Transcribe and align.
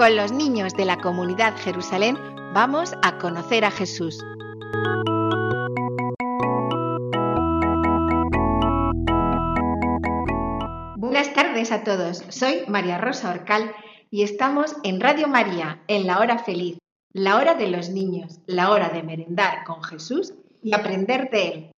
Con 0.00 0.16
los 0.16 0.32
niños 0.32 0.72
de 0.72 0.86
la 0.86 0.96
comunidad 0.96 1.52
Jerusalén 1.58 2.16
vamos 2.54 2.94
a 3.02 3.18
conocer 3.18 3.66
a 3.66 3.70
Jesús. 3.70 4.24
Buenas 10.96 11.34
tardes 11.34 11.70
a 11.70 11.84
todos, 11.84 12.24
soy 12.30 12.62
María 12.66 12.96
Rosa 12.96 13.30
Orcal 13.30 13.72
y 14.10 14.22
estamos 14.22 14.74
en 14.84 15.00
Radio 15.02 15.28
María, 15.28 15.82
en 15.86 16.06
la 16.06 16.20
hora 16.20 16.38
feliz, 16.38 16.78
la 17.12 17.36
hora 17.36 17.54
de 17.54 17.68
los 17.68 17.90
niños, 17.90 18.40
la 18.46 18.70
hora 18.70 18.88
de 18.88 19.02
merendar 19.02 19.64
con 19.64 19.82
Jesús 19.84 20.32
y 20.62 20.72
aprender 20.74 21.28
de 21.28 21.46
él. 21.48 21.72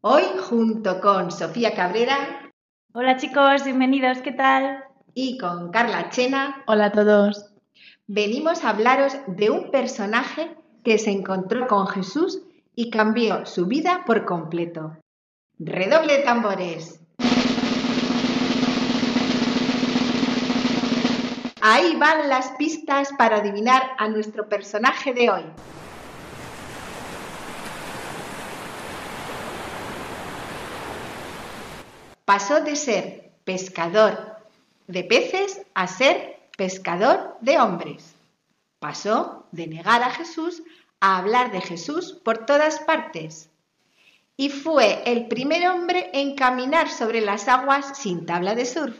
Hoy 0.00 0.22
junto 0.48 1.00
con 1.00 1.32
Sofía 1.32 1.74
Cabrera. 1.74 2.52
Hola 2.94 3.16
chicos, 3.16 3.64
bienvenidos, 3.64 4.18
¿qué 4.18 4.30
tal? 4.30 4.84
y 5.14 5.38
con 5.38 5.70
Carla 5.70 6.10
Chena. 6.10 6.62
Hola 6.66 6.86
a 6.86 6.92
todos. 6.92 7.50
Venimos 8.06 8.64
a 8.64 8.70
hablaros 8.70 9.14
de 9.26 9.50
un 9.50 9.70
personaje 9.70 10.56
que 10.84 10.98
se 10.98 11.10
encontró 11.10 11.66
con 11.68 11.86
Jesús 11.86 12.40
y 12.74 12.90
cambió 12.90 13.46
su 13.46 13.66
vida 13.66 14.02
por 14.06 14.24
completo. 14.24 14.96
Redoble 15.58 16.18
tambores. 16.20 17.00
Ahí 21.62 21.94
van 21.96 22.28
las 22.30 22.52
pistas 22.58 23.10
para 23.18 23.36
adivinar 23.38 23.82
a 23.98 24.08
nuestro 24.08 24.48
personaje 24.48 25.12
de 25.12 25.30
hoy. 25.30 25.42
Pasó 32.24 32.62
de 32.62 32.76
ser 32.76 33.32
pescador 33.44 34.16
de 34.90 35.04
peces 35.04 35.62
a 35.74 35.86
ser 35.86 36.40
pescador 36.56 37.36
de 37.40 37.58
hombres. 37.58 38.16
Pasó 38.80 39.46
de 39.52 39.66
negar 39.68 40.02
a 40.02 40.10
Jesús 40.10 40.62
a 41.00 41.18
hablar 41.18 41.52
de 41.52 41.60
Jesús 41.60 42.18
por 42.24 42.44
todas 42.46 42.80
partes. 42.80 43.48
Y 44.36 44.48
fue 44.48 45.02
el 45.06 45.28
primer 45.28 45.68
hombre 45.68 46.10
en 46.12 46.34
caminar 46.34 46.88
sobre 46.90 47.20
las 47.20 47.46
aguas 47.46 47.96
sin 47.98 48.26
tabla 48.26 48.54
de 48.54 48.64
surf. 48.66 48.96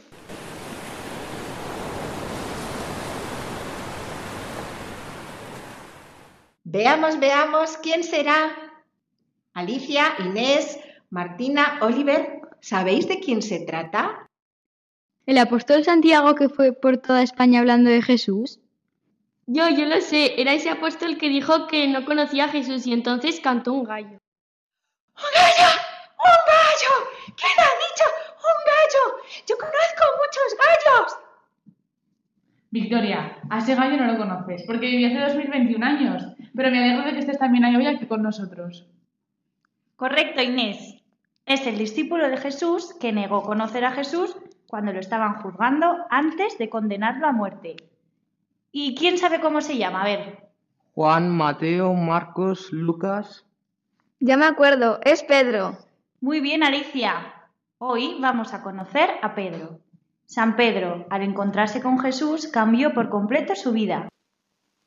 Veamos, 6.63 7.19
veamos 7.19 7.77
quién 7.79 8.05
será. 8.05 8.53
Alicia, 9.55 10.15
Inés, 10.21 10.79
Martina, 11.09 11.79
Oliver, 11.83 12.43
¿sabéis 12.61 13.09
de 13.09 13.19
quién 13.19 13.43
se 13.43 13.61
trata? 13.61 14.30
el 15.27 15.39
apóstol 15.39 15.85
Santiago 15.85 16.35
que 16.35 16.49
fue 16.49 16.73
por 16.73 16.99
toda 16.99 17.23
España 17.23 17.61
hablando 17.61 17.91
de 17.91 18.03
Jesús? 18.03 18.59
Yo, 19.47 19.69
yo 19.69 19.85
lo 19.87 20.01
sé, 20.01 20.41
era 20.41 20.53
ese 20.53 20.71
apóstol 20.71 21.19
que 21.19 21.29
dijo 21.29 21.67
que 21.67 21.89
no 21.89 22.05
conocía 22.05 22.45
a 22.45 22.49
Jesús 22.49 22.87
y 22.87 22.93
entonces 22.93 23.41
cantó 23.41 23.73
un 23.73 23.85
gallo. 23.85 24.09
¡Un 25.19 25.31
gallo! 25.35 25.73
¡Un 25.73 26.39
gallo! 26.47 27.09
¿Quién 27.27 27.59
ha 27.59 27.73
dicho 27.79 28.05
un 28.39 28.59
gallo? 28.65 29.45
Yo 29.49 29.57
conozco 29.57 30.05
muchos 30.23 30.55
gallos. 30.63 31.17
Victoria, 32.73 33.37
a 33.51 33.59
ese 33.59 33.75
gallo 33.75 33.97
no 33.97 34.13
lo 34.13 34.17
conoces, 34.19 34.63
porque 34.65 34.87
viví 34.87 35.05
hace 35.05 35.19
2021 35.35 35.85
años, 35.85 36.23
pero 36.55 36.71
me 36.71 36.79
alegro 36.79 37.05
de 37.05 37.15
que 37.15 37.19
estés 37.19 37.39
también 37.39 37.65
ahí 37.65 37.75
hoy 37.75 37.87
aquí 37.87 38.07
con 38.07 38.23
nosotros. 38.23 38.87
Correcto, 39.97 40.41
Inés. 40.43 40.97
Es 41.47 41.67
el 41.67 41.77
discípulo 41.79 42.29
de 42.29 42.37
Jesús 42.37 42.95
que 43.01 43.11
negó 43.13 43.43
conocer 43.43 43.85
a 43.85 43.91
Jesús 43.91 44.37
cuando 44.71 44.93
lo 44.93 45.01
estaban 45.01 45.43
juzgando 45.43 45.89
antes 46.11 46.57
de 46.57 46.71
condenarlo 46.71 47.27
a 47.27 47.33
muerte. 47.33 47.77
¿Y 48.73 48.95
quién 48.95 49.19
sabe 49.19 49.41
cómo 49.41 49.61
se 49.61 49.77
llama? 49.77 50.03
A 50.03 50.05
ver. 50.05 50.49
Juan, 50.95 51.29
Mateo, 51.37 51.93
Marcos, 51.95 52.69
Lucas. 52.71 53.45
Ya 54.21 54.37
me 54.37 54.47
acuerdo, 54.47 55.01
es 55.03 55.25
Pedro. 55.25 55.77
Muy 56.21 56.39
bien, 56.41 56.63
Alicia. 56.63 57.13
Hoy 57.79 58.17
vamos 58.21 58.55
a 58.55 58.63
conocer 58.63 59.11
a 59.23 59.35
Pedro. 59.35 59.81
San 60.27 60.55
Pedro, 60.55 61.05
al 61.11 61.23
encontrarse 61.23 61.83
con 61.83 61.99
Jesús, 61.99 62.47
cambió 62.47 62.95
por 62.95 63.09
completo 63.09 63.57
su 63.57 63.73
vida. 63.73 64.09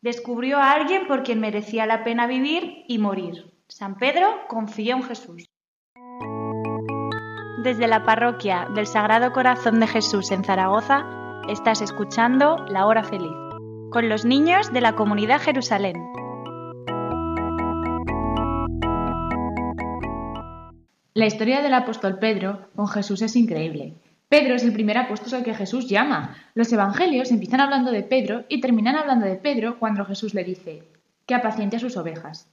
Descubrió 0.01 0.59
a 0.59 0.71
alguien 0.71 1.07
por 1.07 1.23
quien 1.23 1.41
merecía 1.41 1.85
la 1.85 2.03
pena 2.05 2.25
vivir 2.27 2.85
y 2.87 2.99
morir. 2.99 3.51
San 3.67 3.97
Pedro 3.97 4.29
confió 4.47 4.95
en 4.95 5.03
Jesús. 5.03 5.45
Desde 7.63 7.87
la 7.87 8.03
parroquia 8.03 8.67
del 8.75 8.85
Sagrado 8.87 9.31
Corazón 9.31 9.79
de 9.79 9.87
Jesús 9.87 10.31
en 10.31 10.43
Zaragoza, 10.43 11.05
estás 11.47 11.79
escuchando 11.81 12.57
La 12.67 12.85
Hora 12.87 13.03
Feliz, 13.05 13.31
con 13.89 14.09
los 14.09 14.25
niños 14.25 14.73
de 14.73 14.81
la 14.81 14.95
comunidad 14.95 15.39
Jerusalén. 15.39 15.95
La 21.13 21.25
historia 21.25 21.61
del 21.61 21.73
apóstol 21.73 22.19
Pedro 22.19 22.67
con 22.75 22.89
Jesús 22.89 23.21
es 23.21 23.33
increíble. 23.37 23.93
Pedro 24.27 24.55
es 24.55 24.63
el 24.65 24.73
primer 24.73 24.97
apóstol 24.97 25.35
al 25.35 25.43
que 25.45 25.53
Jesús 25.53 25.87
llama. 25.87 26.35
Los 26.55 26.73
evangelios 26.73 27.31
empiezan 27.31 27.61
hablando 27.61 27.91
de 27.93 28.03
Pedro 28.03 28.43
y 28.49 28.59
terminan 28.59 28.97
hablando 28.97 29.25
de 29.25 29.35
Pedro 29.35 29.79
cuando 29.79 30.03
Jesús 30.03 30.33
le 30.33 30.43
dice 30.43 30.83
que 31.25 31.33
apaciente 31.35 31.77
a 31.77 31.79
sus 31.79 31.95
ovejas. 31.95 32.45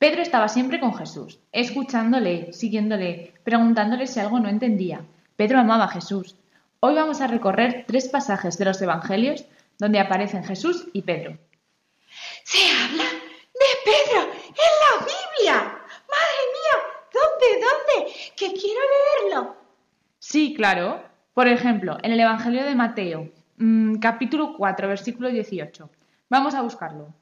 Pedro 0.00 0.22
estaba 0.22 0.48
siempre 0.48 0.80
con 0.80 0.94
Jesús, 0.94 1.40
escuchándole, 1.52 2.54
siguiéndole, 2.54 3.34
preguntándole 3.44 4.06
si 4.06 4.18
algo 4.18 4.40
no 4.40 4.48
entendía. 4.48 5.04
Pedro 5.36 5.58
amaba 5.58 5.84
a 5.84 5.88
Jesús. 5.90 6.36
Hoy 6.80 6.94
vamos 6.94 7.20
a 7.20 7.26
recorrer 7.26 7.84
tres 7.86 8.08
pasajes 8.08 8.56
de 8.56 8.64
los 8.64 8.80
Evangelios 8.80 9.44
donde 9.78 10.00
aparecen 10.00 10.42
Jesús 10.42 10.86
y 10.94 11.02
Pedro. 11.02 11.36
Se 12.44 12.60
habla 12.70 13.02
de 13.02 13.76
Pedro 13.84 14.22
en 14.22 14.74
la 14.84 15.04
Biblia. 15.04 15.56
Madre 15.64 16.46
mía, 16.54 16.76
¿dónde, 17.12 17.60
dónde? 18.08 18.12
Que 18.38 18.52
quiero 18.58 18.80
leerlo. 19.34 19.54
Sí, 20.18 20.54
claro. 20.54 21.02
Por 21.34 21.46
ejemplo, 21.46 21.98
en 22.02 22.12
el 22.12 22.20
Evangelio 22.20 22.64
de 22.64 22.74
Mateo, 22.74 23.30
mm, 23.58 23.96
capítulo 23.98 24.54
4, 24.56 24.88
versículo 24.88 25.28
18. 25.28 25.90
Vamos 26.30 26.54
a 26.54 26.62
buscarlo. 26.62 27.12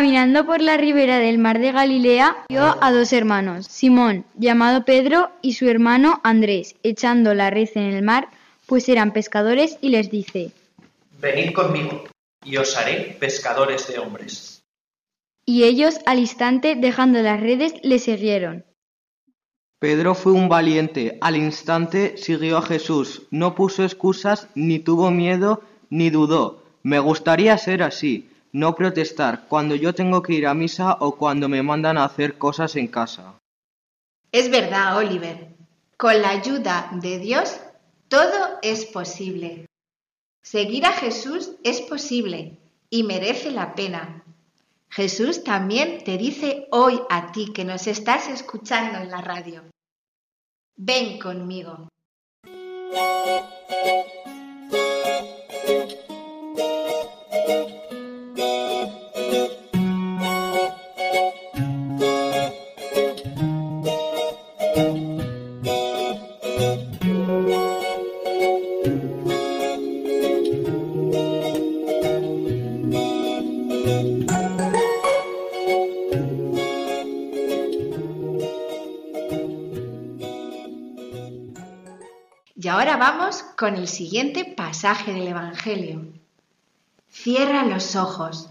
Caminando 0.00 0.46
por 0.46 0.62
la 0.62 0.78
ribera 0.78 1.18
del 1.18 1.36
mar 1.36 1.58
de 1.58 1.72
Galilea, 1.72 2.34
vio 2.48 2.82
a 2.82 2.90
dos 2.90 3.12
hermanos, 3.12 3.66
Simón, 3.66 4.24
llamado 4.34 4.86
Pedro, 4.86 5.28
y 5.42 5.52
su 5.52 5.68
hermano 5.68 6.22
Andrés, 6.24 6.74
echando 6.82 7.34
la 7.34 7.50
red 7.50 7.68
en 7.74 7.82
el 7.82 8.02
mar, 8.02 8.28
pues 8.64 8.88
eran 8.88 9.12
pescadores, 9.12 9.76
y 9.82 9.90
les 9.90 10.10
dice, 10.10 10.52
Venid 11.20 11.52
conmigo, 11.52 12.04
y 12.42 12.56
os 12.56 12.78
haré 12.78 13.14
pescadores 13.20 13.88
de 13.88 13.98
hombres. 13.98 14.62
Y 15.44 15.64
ellos 15.64 15.98
al 16.06 16.18
instante, 16.18 16.76
dejando 16.78 17.20
las 17.20 17.38
redes, 17.38 17.74
le 17.82 17.98
siguieron. 17.98 18.64
Pedro 19.80 20.14
fue 20.14 20.32
un 20.32 20.48
valiente, 20.48 21.18
al 21.20 21.36
instante 21.36 22.16
siguió 22.16 22.56
a 22.56 22.62
Jesús, 22.62 23.24
no 23.30 23.54
puso 23.54 23.82
excusas, 23.84 24.48
ni 24.54 24.78
tuvo 24.78 25.10
miedo, 25.10 25.62
ni 25.90 26.08
dudó. 26.08 26.62
Me 26.82 27.00
gustaría 27.00 27.58
ser 27.58 27.82
así. 27.82 28.26
No 28.52 28.74
protestar 28.74 29.46
cuando 29.46 29.76
yo 29.76 29.94
tengo 29.94 30.22
que 30.22 30.32
ir 30.32 30.46
a 30.46 30.54
misa 30.54 30.96
o 31.00 31.14
cuando 31.16 31.48
me 31.48 31.62
mandan 31.62 31.96
a 31.98 32.04
hacer 32.04 32.36
cosas 32.36 32.74
en 32.74 32.88
casa. 32.88 33.38
Es 34.32 34.50
verdad, 34.50 34.96
Oliver. 34.96 35.54
Con 35.96 36.20
la 36.20 36.30
ayuda 36.30 36.88
de 37.00 37.18
Dios, 37.18 37.60
todo 38.08 38.58
es 38.62 38.86
posible. 38.86 39.66
Seguir 40.42 40.86
a 40.86 40.92
Jesús 40.92 41.52
es 41.62 41.80
posible 41.80 42.58
y 42.88 43.04
merece 43.04 43.52
la 43.52 43.74
pena. 43.74 44.24
Jesús 44.88 45.44
también 45.44 46.02
te 46.02 46.18
dice 46.18 46.66
hoy 46.72 47.00
a 47.08 47.30
ti 47.30 47.52
que 47.52 47.64
nos 47.64 47.86
estás 47.86 48.28
escuchando 48.28 48.98
en 48.98 49.10
la 49.10 49.20
radio. 49.20 49.62
Ven 50.76 51.20
conmigo. 51.20 51.88
ahora 82.80 82.96
vamos 82.96 83.42
con 83.58 83.76
el 83.76 83.86
siguiente 83.88 84.46
pasaje 84.46 85.12
del 85.12 85.28
Evangelio. 85.28 86.00
Cierra 87.12 87.62
los 87.62 87.94
ojos. 87.94 88.48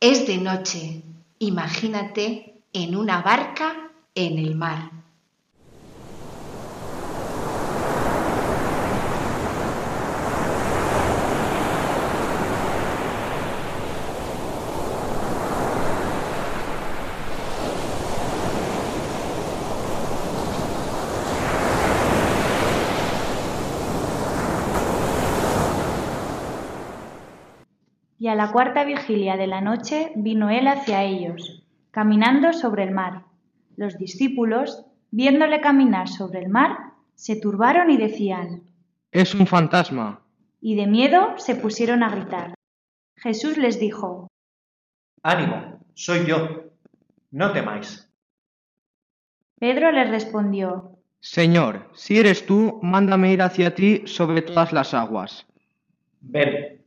Es 0.00 0.26
de 0.26 0.38
noche. 0.38 1.02
Imagínate 1.40 2.54
en 2.72 2.96
una 2.96 3.20
barca 3.20 3.76
en 4.14 4.38
el 4.38 4.54
mar. 4.56 4.92
a 28.30 28.34
la 28.36 28.52
cuarta 28.52 28.84
vigilia 28.84 29.36
de 29.36 29.48
la 29.48 29.60
noche 29.60 30.12
vino 30.14 30.50
él 30.50 30.68
hacia 30.68 31.02
ellos, 31.02 31.64
caminando 31.90 32.52
sobre 32.52 32.84
el 32.84 32.92
mar. 32.92 33.24
Los 33.76 33.98
discípulos, 33.98 34.86
viéndole 35.10 35.60
caminar 35.60 36.08
sobre 36.08 36.38
el 36.40 36.48
mar, 36.48 36.76
se 37.16 37.38
turbaron 37.40 37.90
y 37.90 37.96
decían, 37.96 38.62
Es 39.10 39.34
un 39.34 39.46
fantasma. 39.48 40.20
Y 40.60 40.76
de 40.76 40.86
miedo 40.86 41.34
se 41.38 41.56
pusieron 41.56 42.02
a 42.04 42.10
gritar. 42.10 42.54
Jesús 43.16 43.56
les 43.58 43.80
dijo, 43.80 44.28
Ánimo, 45.22 45.80
soy 45.94 46.24
yo, 46.26 46.64
no 47.32 47.52
temáis. 47.52 48.08
Pedro 49.58 49.90
les 49.92 50.08
respondió, 50.08 50.96
Señor, 51.20 51.90
si 51.94 52.18
eres 52.18 52.46
tú, 52.46 52.78
mándame 52.82 53.32
ir 53.32 53.42
hacia 53.42 53.74
ti 53.74 54.02
sobre 54.06 54.40
todas 54.40 54.72
las 54.72 54.94
aguas. 54.94 55.46
Ven 56.20 56.79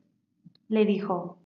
le 0.74 0.86
dijo. 0.86 1.38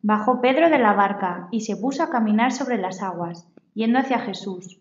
Bajó 0.00 0.40
Pedro 0.40 0.70
de 0.70 0.78
la 0.78 0.92
barca 0.94 1.48
y 1.50 1.62
se 1.62 1.76
puso 1.76 2.04
a 2.04 2.10
caminar 2.10 2.52
sobre 2.52 2.78
las 2.78 3.02
aguas, 3.02 3.48
yendo 3.74 3.98
hacia 3.98 4.20
Jesús. 4.20 4.78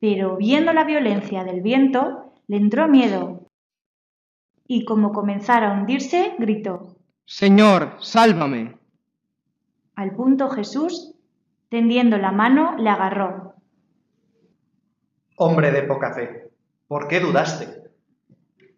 Pero 0.00 0.36
viendo 0.38 0.72
la 0.72 0.84
violencia 0.84 1.44
del 1.44 1.60
viento, 1.60 2.32
le 2.48 2.56
entró 2.56 2.88
miedo. 2.88 3.44
Y 4.66 4.86
como 4.86 5.12
comenzara 5.12 5.70
a 5.70 5.72
hundirse, 5.78 6.34
gritó, 6.38 6.96
Señor, 7.26 7.96
sálvame. 8.00 8.78
Al 9.94 10.12
punto 10.12 10.48
Jesús, 10.48 11.14
tendiendo 11.68 12.16
la 12.16 12.32
mano, 12.32 12.76
le 12.78 12.88
agarró. 12.88 13.54
Hombre 15.36 15.70
de 15.70 15.82
poca 15.82 16.14
fe, 16.14 16.48
¿por 16.88 17.08
qué 17.08 17.20
dudaste? 17.20 17.90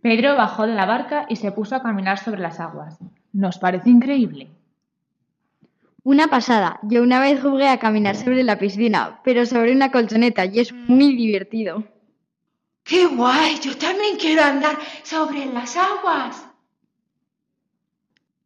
Pedro 0.02 0.34
bajó 0.34 0.66
de 0.66 0.74
la 0.74 0.86
barca 0.86 1.24
y 1.28 1.36
se 1.36 1.52
puso 1.52 1.76
a 1.76 1.82
caminar 1.82 2.18
sobre 2.18 2.40
las 2.40 2.58
aguas, 2.58 2.98
¿Nos 3.42 3.56
parece 3.58 3.90
increíble? 3.90 4.42
Una 6.04 6.28
pasada. 6.28 6.78
Yo 6.84 7.02
una 7.02 7.18
vez 7.20 7.42
jugué 7.42 7.66
a 7.68 7.80
caminar 7.80 8.14
sobre 8.14 8.44
la 8.44 8.60
piscina, 8.60 9.20
pero 9.24 9.44
sobre 9.44 9.72
una 9.72 9.90
colchoneta 9.90 10.44
y 10.46 10.60
es 10.60 10.72
mm. 10.72 10.84
muy 10.86 11.16
divertido. 11.16 11.82
¡Qué 12.84 13.06
guay! 13.06 13.56
Yo 13.60 13.76
también 13.76 14.18
quiero 14.20 14.42
andar 14.42 14.76
sobre 15.02 15.46
las 15.46 15.76
aguas. 15.76 16.46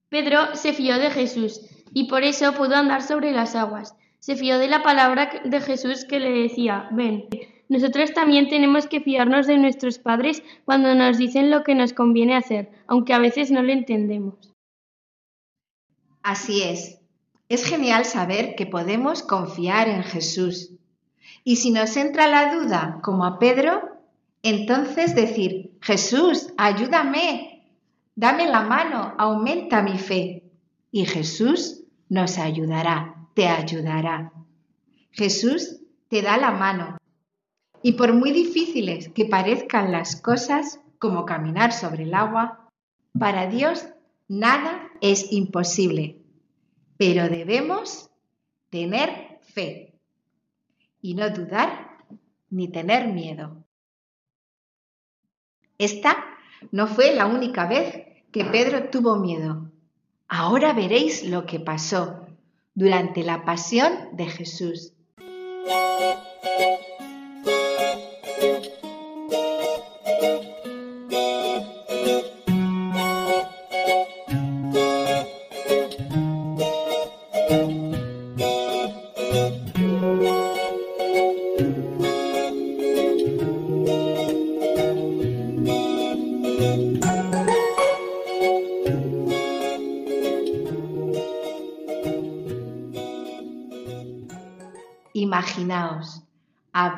Pedro 0.09 0.55
se 0.57 0.73
fió 0.73 0.97
de 0.99 1.11
Jesús 1.11 1.61
y 1.93 2.09
por 2.09 2.23
eso 2.23 2.55
pudo 2.55 2.75
andar 2.77 3.03
sobre 3.03 3.33
las 3.33 3.55
aguas. 3.57 3.95
Se 4.21 4.37
fió 4.37 4.59
de 4.59 4.69
la 4.69 4.83
palabra 4.83 5.29
de 5.45 5.61
Jesús 5.61 6.07
que 6.07 6.19
le 6.19 6.31
decía, 6.31 6.89
ven. 6.93 7.27
Nosotros 7.69 8.15
también 8.15 8.49
tenemos 8.49 8.87
que 8.87 9.03
fiarnos 9.03 9.47
de 9.47 9.59
nuestros 9.59 9.99
padres 9.99 10.43
cuando 10.65 10.95
nos 10.95 11.19
dicen 11.19 11.51
lo 11.51 11.63
que 11.63 11.75
nos 11.75 11.93
conviene 11.93 12.35
hacer, 12.37 12.71
aunque 12.87 13.13
a 13.13 13.19
veces 13.19 13.51
no 13.51 13.63
lo 13.63 13.73
entendemos. 13.73 14.48
Así 16.23 16.63
es, 16.63 16.99
es 17.49 17.65
genial 17.65 18.05
saber 18.05 18.55
que 18.57 18.67
podemos 18.67 19.23
confiar 19.23 19.89
en 19.89 20.03
Jesús. 20.05 20.71
Y 21.45 21.57
si 21.57 21.71
nos 21.71 21.97
entra 21.97 22.27
la 22.29 22.55
duda, 22.55 23.01
como 23.03 23.25
a 23.25 23.39
Pedro, 23.39 23.81
entonces 24.43 25.15
decir, 25.15 25.73
Jesús, 25.81 26.49
ayúdame, 26.57 27.67
dame 28.15 28.49
la 28.49 28.61
mano, 28.63 29.15
aumenta 29.19 29.83
mi 29.83 29.99
fe. 29.99 30.45
Y 30.91 31.07
Jesús 31.07 31.83
nos 32.09 32.39
ayudará, 32.39 33.15
te 33.35 33.47
ayudará. 33.49 34.33
Jesús 35.13 35.79
te 36.09 36.23
da 36.23 36.37
la 36.37 36.51
mano. 36.51 36.99
Y 37.83 37.93
por 37.93 38.13
muy 38.13 38.33
difíciles 38.33 39.09
que 39.15 39.25
parezcan 39.25 39.93
las 39.93 40.21
cosas, 40.21 40.81
como 40.99 41.25
caminar 41.25 41.73
sobre 41.73 42.03
el 42.05 42.15
agua, 42.15 42.69
para 43.19 43.47
Dios 43.47 43.87
Nada 44.31 44.91
es 45.01 45.33
imposible, 45.33 46.19
pero 46.99 47.31
debemos 47.31 48.11
tener 48.69 49.39
fe 49.41 49.95
y 51.01 51.15
no 51.15 51.31
dudar 51.31 52.05
ni 52.51 52.69
tener 52.69 53.09
miedo. 53.09 53.65
Esta 55.79 56.27
no 56.73 56.87
fue 56.89 57.15
la 57.15 57.25
única 57.25 57.67
vez 57.67 58.05
que 58.31 58.45
Pedro 58.45 58.91
tuvo 58.91 59.17
miedo. 59.19 59.71
Ahora 60.29 60.75
veréis 60.75 61.25
lo 61.25 61.47
que 61.47 61.59
pasó 61.59 62.27
durante 62.75 63.23
la 63.23 63.47
pasión 63.47 63.93
de 64.15 64.27
Jesús. 64.27 64.93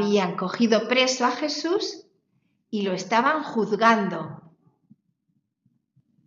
habían 0.02 0.36
cogido 0.36 0.88
preso 0.88 1.24
a 1.24 1.30
Jesús 1.32 2.06
y 2.70 2.82
lo 2.82 2.92
estaban 2.92 3.42
juzgando. 3.42 4.42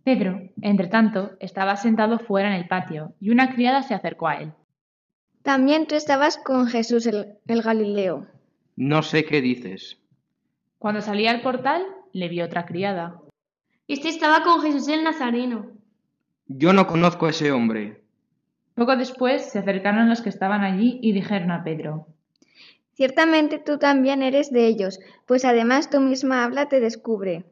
Pedro, 0.04 0.50
entre 0.62 0.88
tanto, 0.88 1.32
estaba 1.40 1.78
sentado 1.78 2.20
fuera 2.20 2.50
en 2.50 2.56
el 2.62 2.68
patio 2.68 3.14
y 3.20 3.30
una 3.30 3.54
criada 3.54 3.84
se 3.84 3.94
acercó 3.94 4.28
a 4.28 4.36
él. 4.38 4.54
También 5.42 5.88
tú 5.88 5.96
estabas 5.96 6.38
con 6.38 6.68
Jesús 6.68 7.06
el, 7.06 7.36
Galileo. 7.48 8.28
No 8.76 9.02
sé 9.02 9.26
qué 9.26 9.42
dices. 9.42 9.98
Cuando 10.78 11.02
salía 11.02 11.32
al 11.32 11.42
portal, 11.42 11.84
le 12.12 12.28
vio 12.30 12.46
otra 12.46 12.66
criada. 12.66 13.20
Este 13.88 14.10
estaba 14.10 14.44
con 14.44 14.62
Jesús 14.62 14.88
el 14.90 15.04
Nazareno. 15.04 15.68
Yo 16.48 16.74
no 16.74 16.86
conozco 16.88 17.26
a 17.28 17.30
ese 17.30 17.52
hombre. 17.52 18.04
Poco 18.76 18.96
después 18.98 19.52
se 19.52 19.60
acercaron 19.60 20.10
los 20.10 20.22
que 20.22 20.30
estaban 20.30 20.64
allí 20.64 21.00
y 21.02 21.14
dijeron 21.14 21.52
a 21.52 21.64
Pedro, 21.64 22.08
Ciertamente 22.96 23.58
tú 23.58 23.80
también 23.80 24.22
eres 24.22 24.52
de 24.52 24.68
ellos, 24.68 25.00
pues 25.26 25.46
además 25.46 25.90
tu 25.90 26.00
misma 26.00 26.44
habla 26.44 26.70
te 26.70 26.80
descubre. 26.80 27.46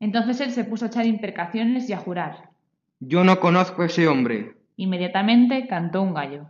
Entonces 0.00 0.40
él 0.40 0.50
se 0.52 0.64
puso 0.64 0.84
a 0.84 0.88
echar 0.88 1.06
imprecaciones 1.06 1.88
y 1.88 1.92
a 1.92 1.98
jurar. 1.98 2.50
Yo 2.98 3.22
no 3.24 3.38
conozco 3.38 3.82
a 3.82 3.86
ese 3.86 4.08
hombre. 4.08 4.56
Inmediatamente 4.76 5.66
cantó 5.68 6.02
un 6.02 6.14
gallo. 6.14 6.46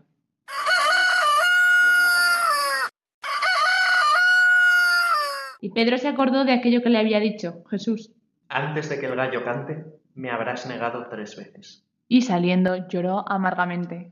Y 5.60 5.70
Pedro 5.70 5.98
se 5.98 6.08
acordó 6.08 6.44
de 6.44 6.52
aquello 6.52 6.82
que 6.82 6.88
le 6.90 6.98
había 6.98 7.20
dicho 7.20 7.64
Jesús. 7.70 8.10
Antes 8.48 8.88
de 8.88 8.98
que 8.98 9.06
el 9.06 9.16
gallo 9.16 9.44
cante, 9.44 9.84
me 10.14 10.30
habrás 10.30 10.64
negado 10.66 11.08
tres 11.10 11.36
veces. 11.36 11.84
Y 12.08 12.22
saliendo 12.22 12.88
lloró 12.88 13.24
amargamente. 13.30 14.10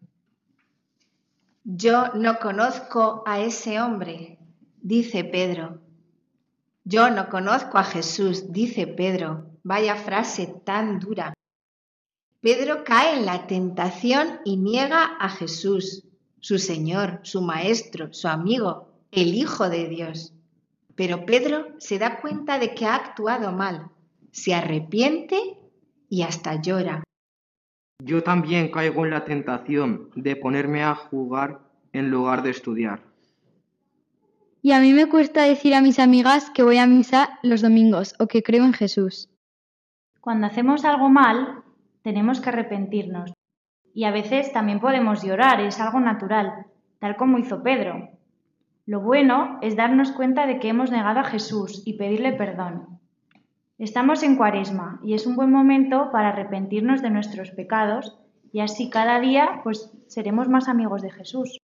Yo 1.66 2.08
no 2.08 2.38
conozco 2.40 3.22
a 3.26 3.40
ese 3.40 3.80
hombre, 3.80 4.38
dice 4.82 5.24
Pedro. 5.24 5.80
Yo 6.84 7.08
no 7.08 7.30
conozco 7.30 7.78
a 7.78 7.84
Jesús, 7.84 8.52
dice 8.52 8.86
Pedro. 8.86 9.46
Vaya 9.62 9.96
frase 9.96 10.46
tan 10.62 10.98
dura. 11.00 11.32
Pedro 12.42 12.84
cae 12.84 13.16
en 13.18 13.24
la 13.24 13.46
tentación 13.46 14.40
y 14.44 14.58
niega 14.58 15.16
a 15.18 15.30
Jesús, 15.30 16.04
su 16.40 16.58
Señor, 16.58 17.20
su 17.22 17.40
Maestro, 17.40 18.12
su 18.12 18.28
amigo, 18.28 18.92
el 19.10 19.32
Hijo 19.34 19.70
de 19.70 19.88
Dios. 19.88 20.34
Pero 20.94 21.24
Pedro 21.24 21.68
se 21.78 21.98
da 21.98 22.20
cuenta 22.20 22.58
de 22.58 22.74
que 22.74 22.84
ha 22.84 22.94
actuado 22.94 23.52
mal, 23.52 23.90
se 24.32 24.52
arrepiente 24.54 25.56
y 26.10 26.22
hasta 26.24 26.60
llora. 26.60 27.02
Yo 28.04 28.22
también 28.22 28.70
caigo 28.70 29.06
en 29.06 29.12
la 29.12 29.24
tentación 29.24 30.10
de 30.14 30.36
ponerme 30.36 30.84
a 30.84 30.94
jugar 30.94 31.60
en 31.94 32.10
lugar 32.10 32.42
de 32.42 32.50
estudiar. 32.50 33.00
Y 34.60 34.72
a 34.72 34.80
mí 34.80 34.92
me 34.92 35.06
cuesta 35.06 35.44
decir 35.44 35.74
a 35.74 35.80
mis 35.80 35.98
amigas 35.98 36.50
que 36.50 36.62
voy 36.62 36.76
a 36.76 36.86
misa 36.86 37.38
los 37.42 37.62
domingos 37.62 38.14
o 38.18 38.26
que 38.26 38.42
creo 38.42 38.66
en 38.66 38.74
Jesús. 38.74 39.30
Cuando 40.20 40.46
hacemos 40.46 40.84
algo 40.84 41.08
mal, 41.08 41.62
tenemos 42.02 42.42
que 42.42 42.50
arrepentirnos. 42.50 43.32
Y 43.94 44.04
a 44.04 44.10
veces 44.10 44.52
también 44.52 44.80
podemos 44.80 45.24
llorar, 45.24 45.62
es 45.62 45.80
algo 45.80 45.98
natural, 45.98 46.66
tal 46.98 47.16
como 47.16 47.38
hizo 47.38 47.62
Pedro. 47.62 48.10
Lo 48.84 49.00
bueno 49.00 49.56
es 49.62 49.76
darnos 49.76 50.12
cuenta 50.12 50.46
de 50.46 50.58
que 50.58 50.68
hemos 50.68 50.90
negado 50.90 51.20
a 51.20 51.24
Jesús 51.24 51.82
y 51.86 51.94
pedirle 51.94 52.32
perdón. 52.34 53.00
Estamos 53.78 54.22
en 54.22 54.36
cuaresma 54.36 55.00
y 55.02 55.14
es 55.14 55.26
un 55.26 55.34
buen 55.34 55.50
momento 55.50 56.08
para 56.12 56.28
arrepentirnos 56.28 57.02
de 57.02 57.10
nuestros 57.10 57.50
pecados 57.50 58.16
y 58.52 58.60
así 58.60 58.88
cada 58.88 59.18
día 59.18 59.62
pues 59.64 59.90
seremos 60.06 60.48
más 60.48 60.68
amigos 60.68 61.02
de 61.02 61.10
Jesús. 61.10 61.58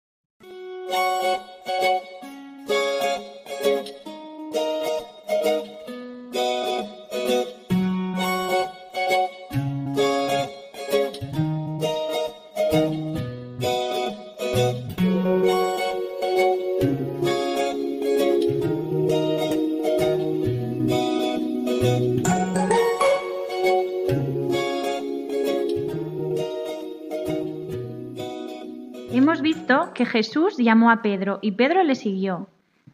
Jesús 30.07 30.57
llamó 30.57 30.91
a 30.91 31.03
Pedro 31.03 31.39
y 31.43 31.53
Pedro 31.53 31.83
le 31.83 31.95
siguió. 31.95 32.49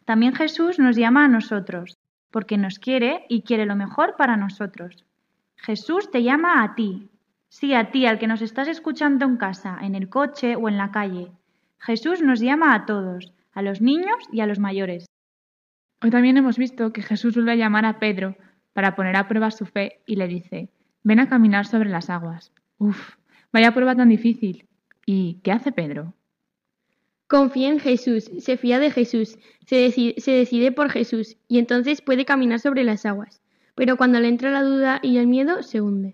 También 0.05 0.33
Jesús 0.35 0.79
nos 0.79 0.95
llama 0.95 1.25
a 1.25 1.27
nosotros, 1.27 1.95
porque 2.31 2.57
nos 2.57 2.79
quiere 2.79 3.25
y 3.29 3.41
quiere 3.41 3.65
lo 3.65 3.75
mejor 3.75 4.15
para 4.17 4.37
nosotros. 4.37 5.05
Jesús 5.57 6.11
te 6.11 6.23
llama 6.23 6.63
a 6.63 6.75
ti, 6.75 7.09
sí 7.49 7.73
a 7.73 7.91
ti, 7.91 8.05
al 8.05 8.19
que 8.19 8.27
nos 8.27 8.41
estás 8.41 8.67
escuchando 8.67 9.25
en 9.25 9.37
casa, 9.37 9.77
en 9.81 9.95
el 9.95 10.09
coche 10.09 10.55
o 10.55 10.69
en 10.69 10.77
la 10.77 10.91
calle. 10.91 11.31
Jesús 11.79 12.21
nos 12.21 12.39
llama 12.39 12.73
a 12.73 12.85
todos, 12.85 13.33
a 13.53 13.61
los 13.61 13.81
niños 13.81 14.17
y 14.31 14.41
a 14.41 14.47
los 14.47 14.59
mayores. 14.59 15.05
Hoy 16.01 16.11
también 16.11 16.37
hemos 16.37 16.57
visto 16.57 16.93
que 16.93 17.01
Jesús 17.01 17.33
vuelve 17.35 17.53
a 17.53 17.55
llamar 17.55 17.85
a 17.85 17.99
Pedro 17.99 18.35
para 18.73 18.95
poner 18.95 19.15
a 19.15 19.27
prueba 19.27 19.49
su 19.51 19.65
fe 19.65 20.01
y 20.05 20.15
le 20.15 20.27
dice, 20.27 20.69
ven 21.03 21.19
a 21.19 21.27
caminar 21.27 21.65
sobre 21.65 21.89
las 21.89 22.09
aguas. 22.09 22.51
Uf, 22.77 23.15
vaya 23.51 23.73
prueba 23.73 23.95
tan 23.95 24.09
difícil. 24.09 24.65
¿Y 25.09 25.35
qué 25.43 25.51
hace 25.53 25.71
Pedro? 25.71 26.13
Confía 27.29 27.67
en 27.67 27.79
Jesús, 27.81 28.31
se 28.39 28.55
fía 28.55 28.79
de 28.79 28.89
Jesús, 28.89 29.35
se 29.65 29.75
decide, 30.31 30.71
por 30.71 30.89
Jesús 30.89 31.35
y 31.49 31.59
entonces 31.59 32.01
puede 32.01 32.23
caminar 32.23 32.59
sobre 32.61 32.85
las 32.85 33.05
aguas. 33.05 33.41
Pero 33.75 33.97
cuando 33.97 34.19
le 34.21 34.29
entra 34.29 34.49
la 34.51 34.63
duda 34.63 34.99
y 35.03 35.17
el 35.17 35.27
miedo, 35.27 35.61
se 35.61 35.81
hunde. 35.81 36.13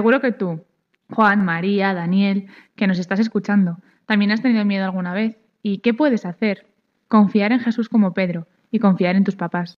Seguro 0.00 0.22
que 0.22 0.32
tú, 0.32 0.64
Juan, 1.10 1.44
María, 1.44 1.92
Daniel, 1.92 2.46
que 2.74 2.86
nos 2.86 2.98
estás 2.98 3.20
escuchando, 3.20 3.76
también 4.06 4.30
has 4.30 4.40
tenido 4.40 4.64
miedo 4.64 4.86
alguna 4.86 5.12
vez. 5.12 5.36
¿Y 5.62 5.80
qué 5.80 5.92
puedes 5.92 6.24
hacer? 6.24 6.72
Confiar 7.06 7.52
en 7.52 7.60
Jesús 7.60 7.90
como 7.90 8.14
Pedro 8.14 8.46
y 8.70 8.78
confiar 8.78 9.14
en 9.16 9.24
tus 9.24 9.36
papás. 9.36 9.76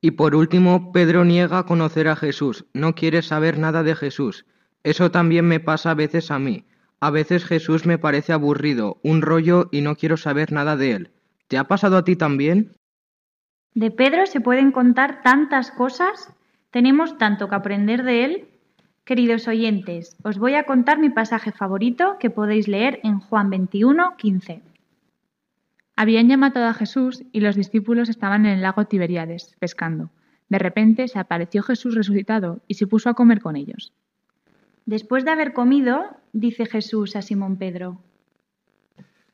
Y 0.00 0.12
por 0.12 0.36
último, 0.36 0.92
Pedro 0.92 1.24
niega 1.24 1.64
conocer 1.66 2.06
a 2.06 2.14
Jesús, 2.14 2.66
no 2.72 2.94
quiere 2.94 3.20
saber 3.20 3.58
nada 3.58 3.82
de 3.82 3.96
Jesús. 3.96 4.46
Eso 4.84 5.10
también 5.10 5.44
me 5.48 5.58
pasa 5.58 5.90
a 5.90 5.94
veces 5.94 6.30
a 6.30 6.38
mí. 6.38 6.64
A 7.00 7.10
veces 7.10 7.44
Jesús 7.44 7.84
me 7.84 7.98
parece 7.98 8.32
aburrido, 8.32 9.00
un 9.02 9.22
rollo 9.22 9.70
y 9.72 9.80
no 9.80 9.96
quiero 9.96 10.16
saber 10.16 10.52
nada 10.52 10.76
de 10.76 10.92
él. 10.92 11.10
¿Te 11.48 11.58
ha 11.58 11.64
pasado 11.66 11.96
a 11.96 12.04
ti 12.04 12.14
también? 12.14 12.76
De 13.74 13.90
Pedro 13.90 14.24
se 14.26 14.40
pueden 14.40 14.70
contar 14.70 15.22
tantas 15.24 15.72
cosas, 15.72 16.32
tenemos 16.70 17.18
tanto 17.18 17.48
que 17.48 17.56
aprender 17.56 18.04
de 18.04 18.24
él 18.24 18.48
Queridos 19.08 19.48
oyentes, 19.48 20.04
os 20.22 20.36
voy 20.36 20.52
a 20.54 20.64
contar 20.70 20.98
mi 21.04 21.08
pasaje 21.18 21.50
favorito 21.60 22.04
que 22.20 22.28
podéis 22.38 22.68
leer 22.68 23.00
en 23.08 23.20
Juan 23.20 23.48
21, 23.48 24.18
15. 24.18 24.60
Habían 25.96 26.28
llamado 26.28 26.62
a 26.66 26.74
Jesús 26.74 27.22
y 27.32 27.40
los 27.40 27.56
discípulos 27.56 28.10
estaban 28.10 28.44
en 28.44 28.52
el 28.52 28.60
lago 28.60 28.84
Tiberíades, 28.84 29.54
pescando. 29.58 30.10
De 30.50 30.58
repente 30.58 31.08
se 31.08 31.18
apareció 31.18 31.62
Jesús 31.62 31.94
resucitado 31.94 32.60
y 32.66 32.74
se 32.74 32.86
puso 32.86 33.08
a 33.08 33.14
comer 33.14 33.40
con 33.40 33.56
ellos. 33.56 33.94
Después 34.84 35.24
de 35.24 35.30
haber 35.30 35.54
comido, 35.54 36.02
dice 36.34 36.66
Jesús 36.66 37.16
a 37.16 37.22
Simón 37.22 37.56
Pedro, 37.56 37.98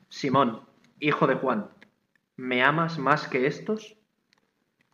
Simón, 0.09 0.61
hijo 1.01 1.27
de 1.27 1.35
Juan, 1.35 1.67
¿me 2.37 2.63
amas 2.63 3.01
más 3.01 3.27
que 3.27 3.49
estos? 3.49 3.97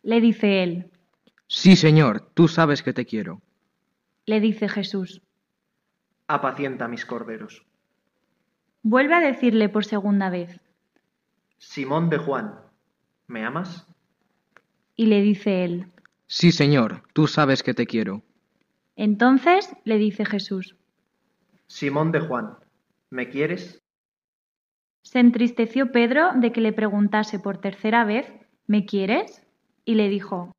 Le 0.01 0.19
dice 0.21 0.63
él, 0.63 0.89
Sí, 1.45 1.75
Señor, 1.75 2.21
tú 2.33 2.47
sabes 2.47 2.81
que 2.81 2.93
te 2.93 3.05
quiero 3.05 3.43
le 4.31 4.39
dice 4.39 4.69
Jesús. 4.69 5.21
Apacienta 6.29 6.87
mis 6.87 7.05
corderos. 7.05 7.65
Vuelve 8.81 9.13
a 9.13 9.19
decirle 9.19 9.67
por 9.67 9.83
segunda 9.83 10.29
vez. 10.29 10.61
Simón 11.57 12.09
de 12.09 12.17
Juan, 12.17 12.55
¿me 13.27 13.43
amas? 13.43 13.85
Y 14.95 15.07
le 15.07 15.21
dice 15.21 15.65
él. 15.65 15.87
Sí, 16.27 16.53
Señor, 16.53 17.03
tú 17.11 17.27
sabes 17.27 17.61
que 17.61 17.73
te 17.73 17.85
quiero. 17.85 18.23
Entonces 18.95 19.69
le 19.83 19.97
dice 19.97 20.23
Jesús. 20.25 20.77
Simón 21.67 22.13
de 22.13 22.21
Juan, 22.21 22.55
¿me 23.09 23.27
quieres? 23.27 23.81
Se 25.01 25.19
entristeció 25.19 25.91
Pedro 25.91 26.31
de 26.35 26.53
que 26.53 26.61
le 26.61 26.71
preguntase 26.71 27.37
por 27.37 27.57
tercera 27.59 28.05
vez, 28.05 28.31
¿me 28.65 28.85
quieres? 28.85 29.45
Y 29.83 29.95
le 29.95 30.07
dijo, 30.07 30.53